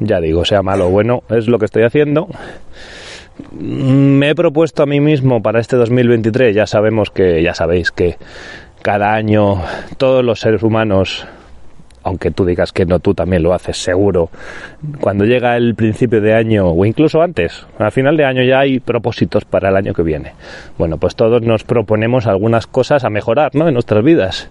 [0.00, 2.28] ya digo, sea malo o bueno, es lo que estoy haciendo.
[3.52, 8.16] Me he propuesto a mí mismo para este 2023, ya sabemos que, ya sabéis que
[8.82, 9.62] cada año
[9.96, 11.26] todos los seres humanos
[12.04, 14.28] aunque tú digas que no, tú también lo haces seguro.
[15.00, 18.78] Cuando llega el principio de año, o incluso antes, al final de año ya hay
[18.78, 20.34] propósitos para el año que viene.
[20.76, 23.66] Bueno, pues todos nos proponemos algunas cosas a mejorar, ¿no?
[23.66, 24.50] En nuestras vidas.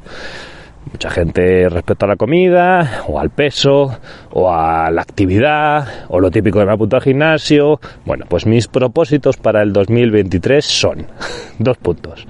[0.92, 3.98] Mucha gente respecto a la comida, o al peso,
[4.32, 7.80] o a la actividad, o lo típico de me apunto al gimnasio.
[8.06, 11.08] Bueno, pues mis propósitos para el 2023 son
[11.60, 12.28] dos puntos.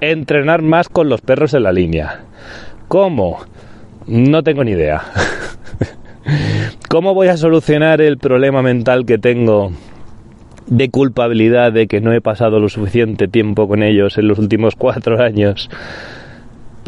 [0.00, 2.20] Entrenar más con los perros en la línea.
[2.88, 3.38] ¿Cómo?
[4.06, 5.02] No tengo ni idea.
[6.88, 9.72] ¿Cómo voy a solucionar el problema mental que tengo
[10.66, 14.74] de culpabilidad de que no he pasado lo suficiente tiempo con ellos en los últimos
[14.74, 15.70] cuatro años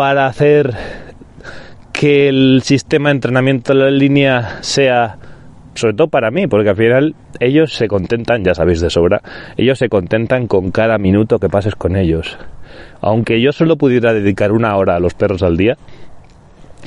[0.00, 0.72] para hacer
[1.92, 5.18] que el sistema de entrenamiento en línea sea
[5.74, 9.20] sobre todo para mí, porque al final ellos se contentan, ya sabéis de sobra,
[9.58, 12.38] ellos se contentan con cada minuto que pases con ellos.
[13.02, 15.76] Aunque yo solo pudiera dedicar una hora a los perros al día,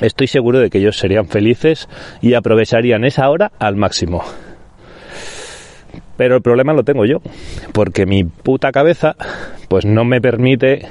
[0.00, 1.88] estoy seguro de que ellos serían felices
[2.20, 4.24] y aprovecharían esa hora al máximo.
[6.16, 7.18] Pero el problema lo tengo yo,
[7.72, 9.14] porque mi puta cabeza
[9.68, 10.88] pues no me permite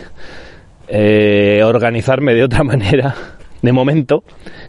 [0.87, 3.15] eh, organizarme de otra manera.
[3.61, 4.25] De momento,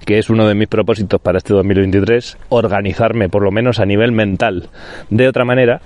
[0.06, 4.12] que es uno de mis propósitos para este 2023, organizarme por lo menos a nivel
[4.12, 4.68] mental
[5.10, 5.80] de otra manera.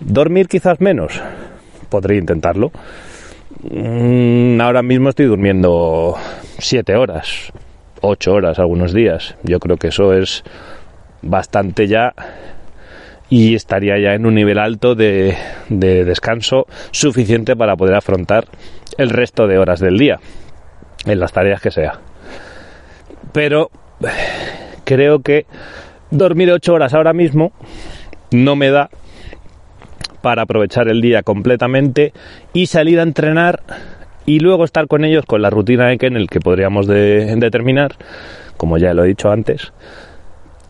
[0.00, 1.22] Dormir quizás menos,
[1.88, 2.70] podría intentarlo.
[3.62, 6.16] Mm, ahora mismo estoy durmiendo
[6.58, 7.50] siete horas,
[8.02, 9.34] ocho horas algunos días.
[9.42, 10.44] Yo creo que eso es
[11.22, 12.12] bastante ya
[13.30, 15.36] y estaría ya en un nivel alto de,
[15.68, 18.46] de, descanso suficiente para poder afrontar
[18.96, 20.18] el resto de horas del día
[21.04, 22.00] en las tareas que sea.
[23.32, 23.70] Pero
[24.84, 25.46] creo que
[26.10, 27.52] dormir ocho horas ahora mismo
[28.30, 28.88] no me da
[30.22, 32.12] para aprovechar el día completamente
[32.52, 33.62] y salir a entrenar
[34.26, 37.92] y luego estar con ellos con la rutina de el que podríamos determinar,
[38.56, 39.72] como ya lo he dicho antes,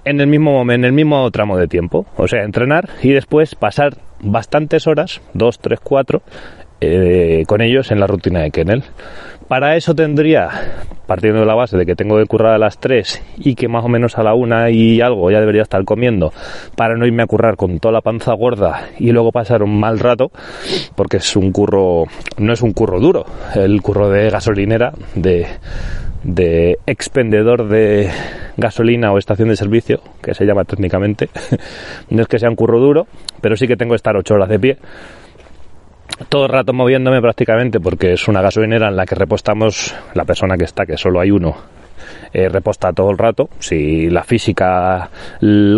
[0.09, 3.97] en el mismo en el mismo tramo de tiempo, o sea, entrenar y después pasar
[4.21, 6.23] bastantes horas, dos, tres, cuatro,
[6.81, 8.85] eh, con ellos en la rutina de Kennel.
[9.49, 10.51] Para eso tendría,
[11.07, 13.83] partiendo de la base de que tengo que currar a las 3 y que más
[13.83, 16.35] o menos a la 1 y algo ya debería estar comiendo,
[16.77, 19.99] para no irme a currar con toda la panza gorda y luego pasar un mal
[20.01, 20.31] rato,
[20.95, 22.05] porque es un curro,
[22.37, 25.47] no es un curro duro, el curro de gasolinera, de,
[26.23, 28.11] de expendedor de
[28.59, 31.31] gasolina o estación de servicio, que se llama técnicamente.
[32.11, 33.07] no es que sea un curro duro,
[33.41, 34.79] pero sí que tengo que estar 8 horas de pie
[36.29, 40.57] todo el rato moviéndome prácticamente porque es una gasolinera en la que repostamos la persona
[40.57, 41.57] que está, que solo hay uno,
[42.33, 43.49] eh, reposta todo el rato.
[43.59, 45.11] Si la física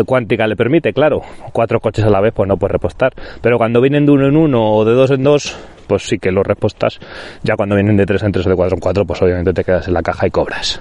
[0.06, 3.12] cuántica le permite, claro, cuatro coches a la vez, pues no puedes repostar.
[3.40, 6.30] Pero cuando vienen de uno en uno o de dos en dos, pues sí que
[6.30, 6.98] los repostas.
[7.42, 9.64] Ya cuando vienen de tres en tres o de cuatro en cuatro, pues obviamente te
[9.64, 10.80] quedas en la caja y cobras.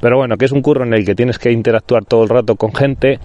[0.00, 2.56] Pero bueno, que es un curro en el que tienes que interactuar todo el rato
[2.56, 3.18] con gente,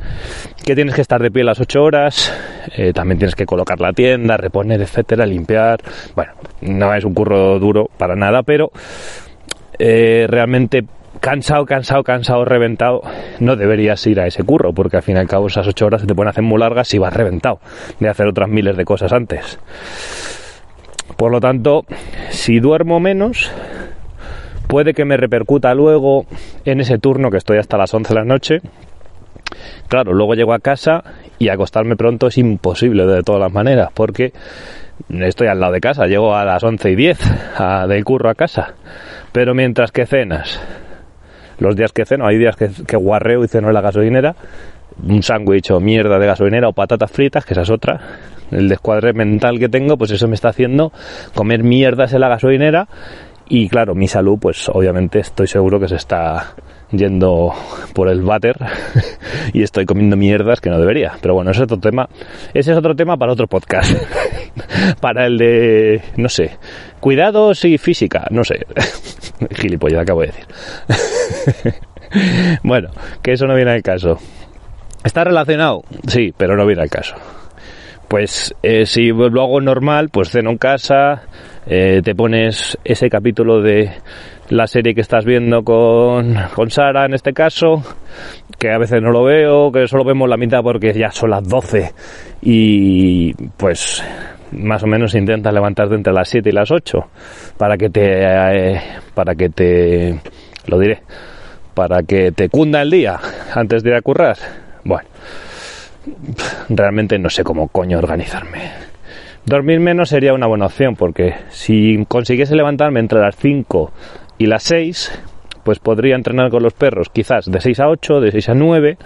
[0.65, 2.33] que tienes que estar de pie las 8 horas,
[2.75, 5.79] eh, también tienes que colocar la tienda, reponer, etcétera, limpiar.
[6.15, 8.71] Bueno, no es un curro duro para nada, pero
[9.79, 10.85] eh, realmente
[11.19, 13.01] cansado, cansado, cansado, reventado,
[13.39, 16.01] no deberías ir a ese curro, porque al fin y al cabo esas 8 horas
[16.01, 17.59] se te pueden hacer muy largas si vas reventado
[17.99, 19.59] de hacer otras miles de cosas antes.
[21.17, 21.85] Por lo tanto,
[22.29, 23.51] si duermo menos,
[24.67, 26.25] puede que me repercuta luego
[26.65, 28.61] en ese turno que estoy hasta las 11 de la noche.
[29.87, 31.03] Claro, luego llego a casa
[31.37, 34.33] y acostarme pronto es imposible de todas las maneras, porque
[35.09, 37.19] estoy al lado de casa, llego a las 11 y 10
[37.87, 38.73] del curro a casa.
[39.31, 40.59] Pero mientras que cenas,
[41.59, 44.35] los días que ceno, hay días que, que guarreo y ceno en la gasolinera,
[45.03, 47.99] un sándwich o mierda de gasolinera o patatas fritas, que esa es otra.
[48.51, 50.91] El descuadre mental que tengo, pues eso me está haciendo
[51.33, 52.87] comer mierdas en la gasolinera
[53.47, 56.55] y claro, mi salud, pues obviamente estoy seguro que se está
[56.91, 57.53] yendo
[57.93, 58.57] por el váter
[59.53, 61.13] y estoy comiendo mierdas que no debería.
[61.21, 62.09] Pero bueno, ese es otro tema.
[62.53, 63.91] Ese es otro tema para otro podcast.
[64.99, 66.57] para el de, no sé,
[66.99, 68.65] cuidados y física, no sé.
[69.51, 70.45] Gilipollas, acabo de decir.
[72.63, 72.89] bueno,
[73.21, 74.17] que eso no viene al caso.
[75.03, 75.83] ¿Está relacionado?
[76.07, 77.15] Sí, pero no viene al caso.
[78.07, 81.23] Pues eh, si lo hago normal, pues ceno en casa,
[81.65, 83.91] eh, te pones ese capítulo de
[84.49, 87.81] la serie que estás viendo con, con Sara en este caso,
[88.59, 91.47] que a veces no lo veo, que solo vemos la mitad porque ya son las
[91.47, 91.91] 12
[92.43, 94.03] y pues
[94.51, 96.99] más o menos intentas levantarte entre las 7 y las 8
[97.57, 98.81] para que te eh,
[99.15, 100.19] para que te
[100.67, 101.01] lo diré
[101.73, 103.19] para que te cunda el día
[103.53, 104.37] antes de ir a currar.
[104.83, 105.09] Bueno
[106.69, 108.71] realmente no sé cómo coño organizarme.
[109.45, 113.91] Dormir menos sería una buena opción porque si consiguiese levantarme entre las 5
[114.37, 115.11] y las 6
[115.63, 118.97] pues podría entrenar con los perros quizás de 6 a 8 de 6 a 9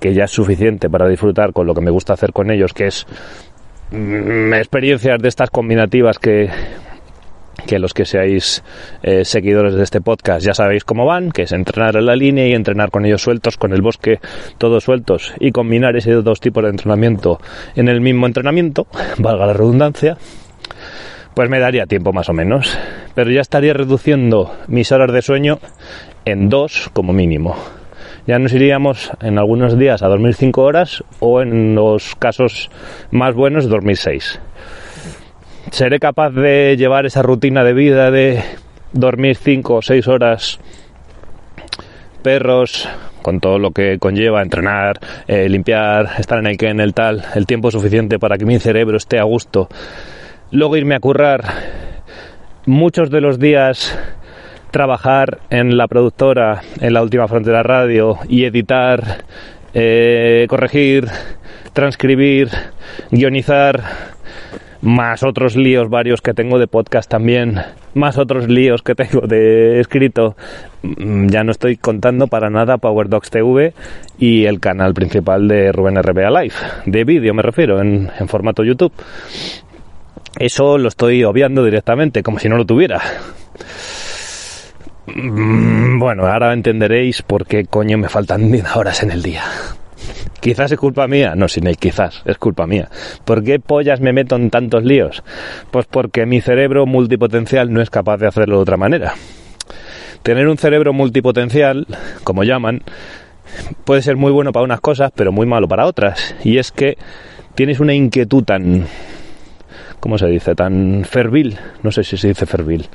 [0.00, 2.86] que ya es suficiente para disfrutar con lo que me gusta hacer con ellos que
[2.86, 3.06] es
[3.90, 6.48] mm, experiencias de estas combinativas que
[7.66, 8.62] que los que seáis
[9.02, 12.46] eh, seguidores de este podcast ya sabéis cómo van, que es entrenar en la línea
[12.46, 14.20] y entrenar con ellos sueltos, con el bosque
[14.58, 17.40] todos sueltos y combinar esos dos tipos de entrenamiento
[17.74, 18.86] en el mismo entrenamiento,
[19.18, 20.16] valga la redundancia,
[21.34, 22.78] pues me daría tiempo más o menos.
[23.14, 25.58] Pero ya estaría reduciendo mis horas de sueño
[26.24, 27.56] en dos como mínimo.
[28.26, 32.70] Ya nos iríamos en algunos días a dormir cinco horas o en los casos
[33.10, 34.40] más buenos dormir seis
[35.70, 38.42] seré capaz de llevar esa rutina de vida de
[38.92, 40.58] dormir 5 o 6 horas
[42.22, 42.88] perros
[43.22, 47.24] con todo lo que conlleva entrenar, eh, limpiar, estar en el que en el tal,
[47.34, 49.68] el tiempo suficiente para que mi cerebro esté a gusto.
[50.52, 51.44] Luego irme a currar
[52.66, 53.98] muchos de los días
[54.70, 59.24] trabajar en la productora, en la última frontera radio y editar,
[59.74, 61.08] eh, corregir,
[61.72, 62.50] transcribir,
[63.10, 63.82] guionizar
[64.86, 67.60] más otros líos varios que tengo de podcast también,
[67.94, 70.36] más otros líos que tengo de escrito.
[70.82, 73.74] Mm, ya no estoy contando para nada Power Docs TV
[74.18, 76.54] y el canal principal de Rubén RBA Live,
[76.86, 78.92] de vídeo me refiero, en, en formato YouTube.
[80.38, 83.02] Eso lo estoy obviando directamente, como si no lo tuviera.
[85.06, 89.42] Mm, bueno, ahora entenderéis por qué coño me faltan horas en el día.
[90.40, 91.34] Quizás es culpa mía.
[91.34, 92.88] No, sin el quizás, es culpa mía.
[93.24, 95.22] ¿Por qué pollas me meto en tantos líos?
[95.70, 99.14] Pues porque mi cerebro multipotencial no es capaz de hacerlo de otra manera.
[100.22, 101.86] Tener un cerebro multipotencial,
[102.24, 102.82] como llaman,
[103.84, 106.34] puede ser muy bueno para unas cosas, pero muy malo para otras.
[106.44, 106.96] Y es que
[107.54, 108.86] tienes una inquietud tan...
[110.00, 110.54] ¿Cómo se dice?
[110.54, 111.58] Tan fervil.
[111.82, 112.88] No sé si se dice fervil.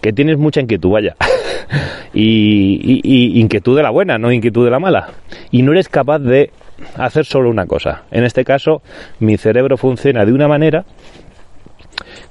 [0.00, 1.16] Que tienes mucha inquietud, vaya.
[2.14, 5.08] y, inquietud de la buena, no inquietud de la mala.
[5.50, 6.50] Y no eres capaz de
[6.96, 8.04] hacer solo una cosa.
[8.10, 8.82] En este caso,
[9.18, 10.84] mi cerebro funciona de una manera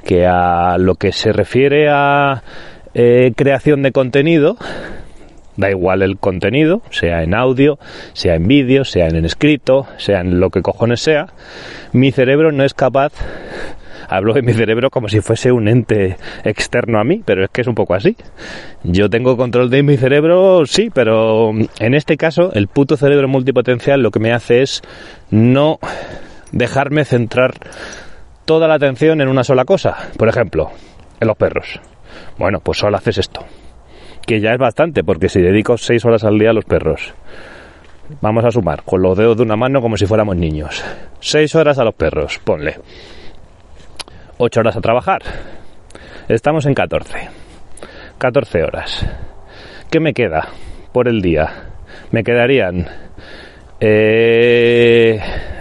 [0.03, 2.43] que a lo que se refiere a
[2.93, 4.57] eh, creación de contenido,
[5.57, 7.77] da igual el contenido, sea en audio,
[8.13, 11.27] sea en vídeo, sea en escrito, sea en lo que cojones sea,
[11.91, 13.13] mi cerebro no es capaz
[14.09, 17.61] hablo de mi cerebro como si fuese un ente externo a mí, pero es que
[17.61, 18.17] es un poco así.
[18.83, 24.01] Yo tengo control de mi cerebro, sí, pero en este caso el puto cerebro multipotencial
[24.01, 24.81] lo que me hace es
[25.29, 25.79] no
[26.51, 27.53] dejarme centrar
[28.45, 29.95] toda la atención en una sola cosa.
[30.17, 30.71] Por ejemplo,
[31.19, 31.79] en los perros.
[32.37, 33.45] Bueno, pues solo haces esto.
[34.25, 37.13] Que ya es bastante, porque si dedico seis horas al día a los perros.
[38.21, 40.83] Vamos a sumar con los dedos de una mano como si fuéramos niños.
[41.19, 42.77] Seis horas a los perros, ponle.
[44.41, 45.21] 8 horas a trabajar.
[46.29, 47.29] Estamos en 14.
[48.17, 49.05] 14 horas.
[49.91, 50.47] ¿Qué me queda
[50.93, 51.71] por el día?
[52.11, 52.87] Me quedarían
[53.81, 55.19] eh,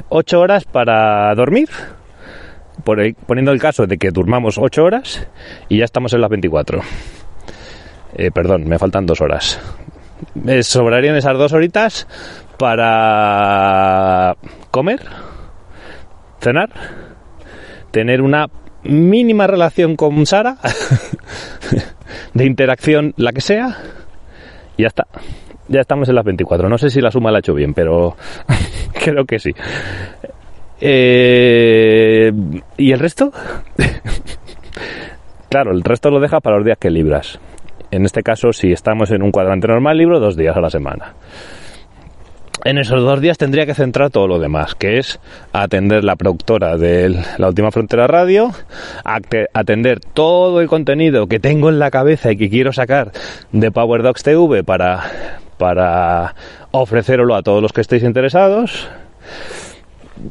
[0.09, 1.69] 8 horas para dormir,
[2.85, 5.27] por poniendo el caso de que durmamos 8 horas
[5.69, 6.81] y ya estamos en las 24.
[8.15, 9.61] Eh, perdón, me faltan 2 horas.
[10.37, 12.07] Me sobrarían esas 2 horitas
[12.57, 14.37] para
[14.71, 15.01] comer,
[16.41, 16.71] cenar,
[17.91, 18.47] tener una
[18.85, 20.57] mínima relación con Sara,
[22.35, 23.79] de interacción, la que sea,
[24.77, 25.07] y ya está.
[25.69, 26.69] Ya estamos en las 24.
[26.69, 28.17] No sé si la suma la ha hecho bien, pero
[29.05, 29.51] creo que sí.
[30.81, 32.33] Eh,
[32.77, 33.33] ¿Y el resto?
[35.51, 37.39] claro, el resto lo deja para los días que libras.
[37.91, 41.15] En este caso, si estamos en un cuadrante normal, libro dos días a la semana
[42.69, 45.19] en esos dos días tendría que centrar todo lo demás, que es
[45.55, 48.53] atender la productora de la última frontera radio,
[49.55, 53.13] atender todo el contenido que tengo en la cabeza y que quiero sacar
[53.53, 55.03] de Power Docs TV para,
[55.57, 56.35] para
[56.71, 58.87] ofrecerlo a todos los que estéis interesados.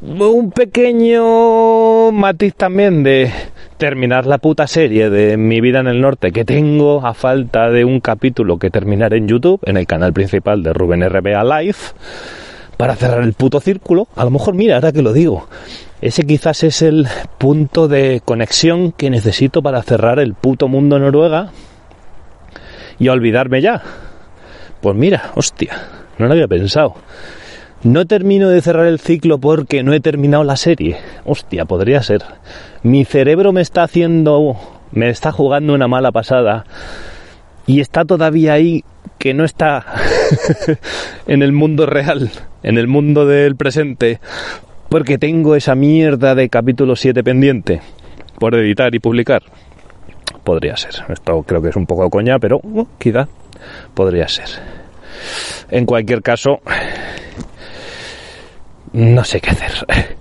[0.03, 3.31] Un pequeño matiz también de
[3.77, 7.85] terminar la puta serie de Mi vida en el norte que tengo a falta de
[7.85, 11.77] un capítulo que terminar en YouTube, en el canal principal de Rubén RBA Live,
[12.75, 14.07] para cerrar el puto círculo.
[14.15, 15.47] A lo mejor, mira, ahora que lo digo,
[16.01, 17.07] ese quizás es el
[17.37, 21.51] punto de conexión que necesito para cerrar el puto mundo Noruega
[22.97, 23.83] y olvidarme ya.
[24.81, 25.77] Pues mira, hostia,
[26.17, 26.95] no lo había pensado.
[27.83, 30.97] No termino de cerrar el ciclo porque no he terminado la serie.
[31.25, 32.23] Hostia, podría ser.
[32.83, 34.55] Mi cerebro me está haciendo,
[34.91, 36.65] me está jugando una mala pasada
[37.67, 38.83] y está todavía ahí
[39.19, 39.85] que no está
[41.27, 42.31] en el mundo real,
[42.63, 44.19] en el mundo del presente,
[44.89, 47.81] porque tengo esa mierda de capítulo 7 pendiente
[48.39, 49.43] por editar y publicar.
[50.43, 50.95] Podría ser.
[51.09, 53.27] Esto creo que es un poco coña, pero uh, quizá
[53.93, 54.47] podría ser.
[55.69, 56.61] En cualquier caso,
[58.97, 59.71] no sé qué hacer.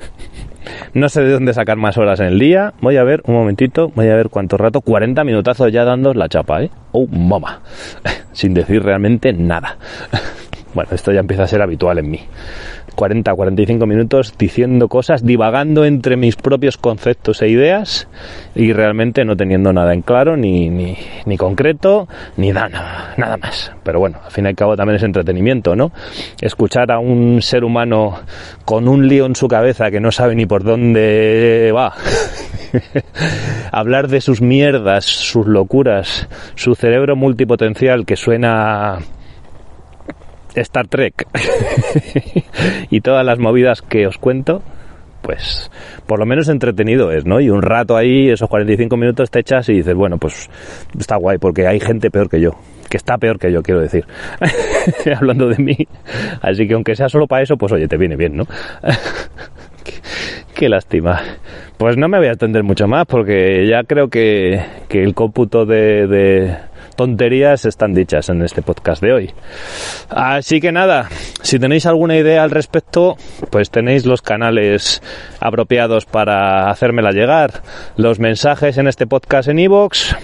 [0.92, 2.72] No sé de dónde sacar más horas en el día.
[2.80, 4.80] Voy a ver, un momentito, voy a ver cuánto rato.
[4.80, 6.70] 40 minutazos ya dando la chapa, ¿eh?
[6.92, 7.60] Oh, mama.
[8.32, 9.76] Sin decir realmente nada.
[10.74, 12.20] Bueno, esto ya empieza a ser habitual en mí.
[12.96, 18.08] 40, 45 minutos diciendo cosas, divagando entre mis propios conceptos e ideas
[18.54, 23.72] y realmente no teniendo nada en claro, ni, ni, ni concreto, ni nada, nada más.
[23.84, 25.92] Pero bueno, al fin y al cabo también es entretenimiento, ¿no?
[26.40, 28.18] Escuchar a un ser humano
[28.64, 31.92] con un lío en su cabeza que no sabe ni por dónde va.
[33.72, 38.98] Hablar de sus mierdas, sus locuras, su cerebro multipotencial que suena
[40.62, 41.26] Star Trek
[42.90, 44.62] y todas las movidas que os cuento,
[45.22, 45.70] pues
[46.06, 47.40] por lo menos entretenido es, ¿no?
[47.40, 50.48] Y un rato ahí, esos 45 minutos te echas y dices, bueno, pues
[50.98, 52.52] está guay porque hay gente peor que yo,
[52.88, 54.04] que está peor que yo, quiero decir,
[55.16, 55.76] hablando de mí.
[56.40, 58.44] Así que aunque sea solo para eso, pues oye, te viene bien, ¿no?
[60.54, 61.20] qué, lástima.
[61.76, 65.66] Pues no me voy a extender mucho más porque ya creo que, que el cómputo
[65.66, 66.56] de
[66.96, 69.30] tonterías están dichas en este podcast de hoy.
[70.08, 71.08] Así que nada,
[71.42, 73.16] si tenéis alguna idea al respecto,
[73.50, 75.02] pues tenéis los canales
[75.38, 77.62] apropiados para hacérmela llegar,
[77.96, 80.14] los mensajes en este podcast en iVoox.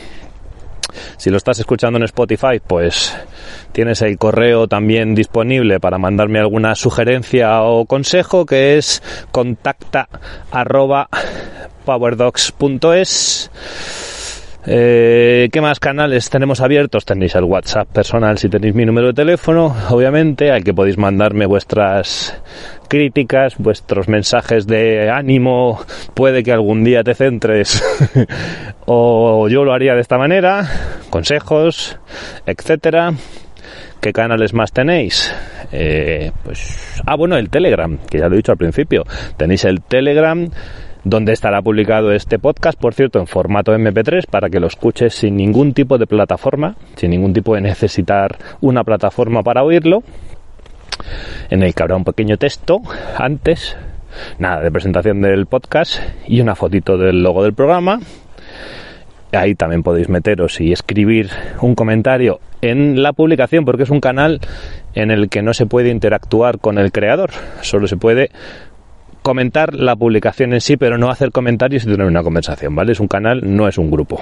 [1.17, 3.17] Si lo estás escuchando en Spotify, pues
[3.73, 10.09] tienes el correo también disponible para mandarme alguna sugerencia o consejo que es contacta
[10.51, 11.09] arroba
[11.85, 13.51] powerdocs.es
[14.65, 17.05] eh, ¿Qué más canales tenemos abiertos?
[17.05, 21.47] Tenéis el WhatsApp personal si tenéis mi número de teléfono, obviamente, al que podéis mandarme
[21.47, 22.41] vuestras
[22.89, 25.81] críticas, vuestros mensajes de ánimo,
[26.15, 27.83] puede que algún día te centres
[28.87, 30.69] o yo lo haría de esta manera,
[31.11, 31.99] consejos,
[32.47, 33.15] etcétera.
[34.01, 35.33] ¿Qué canales más tenéis?
[35.71, 39.05] Eh, pues, ah, bueno, el Telegram, que ya lo he dicho al principio.
[39.37, 40.49] Tenéis el Telegram
[41.05, 45.37] donde estará publicado este podcast, por cierto, en formato MP3 para que lo escuches sin
[45.37, 50.03] ningún tipo de plataforma, sin ningún tipo de necesitar una plataforma para oírlo,
[51.51, 52.81] en el que habrá un pequeño texto
[53.19, 53.77] antes,
[54.39, 58.01] nada de presentación del podcast y una fotito del logo del programa.
[59.33, 61.31] Ahí también podéis meteros y escribir
[61.63, 64.41] un comentario en la publicación porque es un canal
[64.95, 67.31] en el que no se puede interactuar con el creador,
[67.63, 68.31] solo se puede
[69.23, 72.93] comentar la publicación en sí, pero no hacer comentarios y tener una conversación, ¿vale?
[72.93, 74.21] Es un canal, no es un grupo.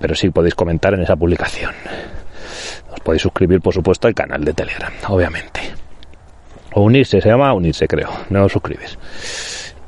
[0.00, 1.72] Pero sí podéis comentar en esa publicación.
[2.92, 5.60] Os podéis suscribir, por supuesto, al canal de Telegram, obviamente.
[6.74, 8.10] O unirse, se llama unirse, creo.
[8.30, 8.98] No os suscribes.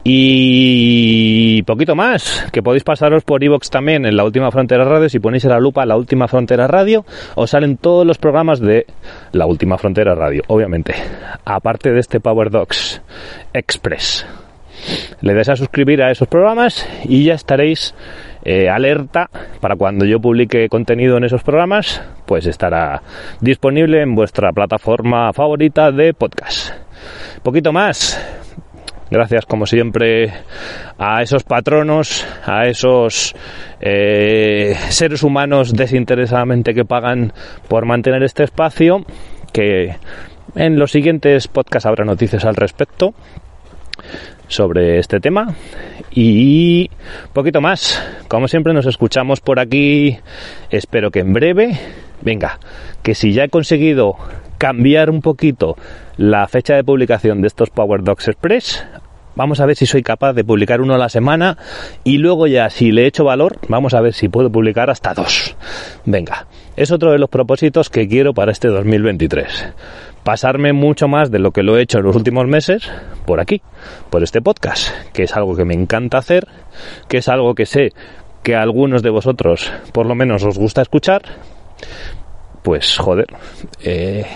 [0.09, 5.09] Y poquito más, que podéis pasaros por iVox también en la última frontera radio.
[5.09, 7.04] Si ponéis en la lupa la última frontera radio,
[7.34, 8.86] os salen todos los programas de
[9.32, 10.94] la última frontera radio, obviamente.
[11.44, 13.02] Aparte de este Power Docs
[13.52, 14.24] Express.
[15.22, 17.92] Le des a suscribir a esos programas y ya estaréis
[18.44, 19.28] eh, alerta
[19.61, 23.02] para cuando yo publique contenido en esos programas, pues estará
[23.40, 26.70] disponible en vuestra plataforma favorita de podcast.
[27.42, 28.20] Poquito más,
[29.11, 30.32] Gracias, como siempre,
[30.98, 33.36] a esos patronos, a esos
[33.80, 37.32] eh, seres humanos desinteresadamente que pagan
[37.68, 39.04] por mantener este espacio,
[39.52, 39.96] que
[40.57, 43.14] en los siguientes podcasts habrá noticias al respecto
[44.48, 45.54] sobre este tema.
[46.11, 46.90] Y
[47.32, 48.02] poquito más.
[48.28, 50.18] Como siempre nos escuchamos por aquí,
[50.70, 51.78] espero que en breve,
[52.22, 52.59] venga,
[53.02, 54.16] que si ya he conseguido
[54.59, 55.76] cambiar un poquito
[56.16, 58.86] la fecha de publicación de estos Power Docs Express.
[59.34, 61.59] Vamos a ver si soy capaz de publicar uno a la semana
[62.04, 65.54] y luego ya si le echo valor, vamos a ver si puedo publicar hasta dos.
[66.07, 69.74] Venga, es otro de los propósitos que quiero para este 2023.
[70.24, 72.90] pasarme mucho más de lo que lo he hecho en los últimos meses
[73.26, 73.62] por aquí,
[74.11, 76.48] por este podcast, que es algo que me encanta hacer,
[77.07, 77.92] que es algo que sé
[78.42, 81.22] que a algunos de vosotros por lo menos os gusta escuchar,
[82.67, 83.29] pues joder,
[83.85, 84.27] eh,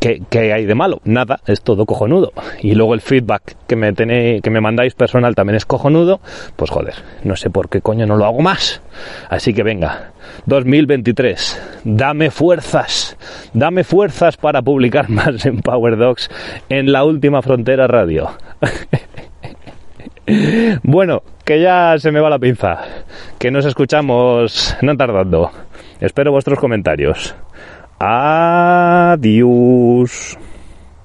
[0.00, 1.00] ¿qué, hay de malo?
[1.04, 2.32] Nada, es todo cojonudo.
[2.60, 6.20] Y luego el feedback que me, tenéis, que me mandáis personal también es cojonudo,
[6.56, 8.82] pues joder, no sé por qué coño no lo hago más.
[9.30, 10.10] Así que venga,
[10.46, 13.16] 2023, dame fuerzas,
[13.52, 16.28] dame fuerzas para publicar más en Power Dogs
[16.68, 18.30] en la última frontera radio.
[20.82, 22.80] bueno, que ya se me va la pinza,
[23.38, 25.52] que nos escuchamos no tardando.
[26.00, 27.34] Espero vuestros comentarios.
[27.98, 29.18] Adiós.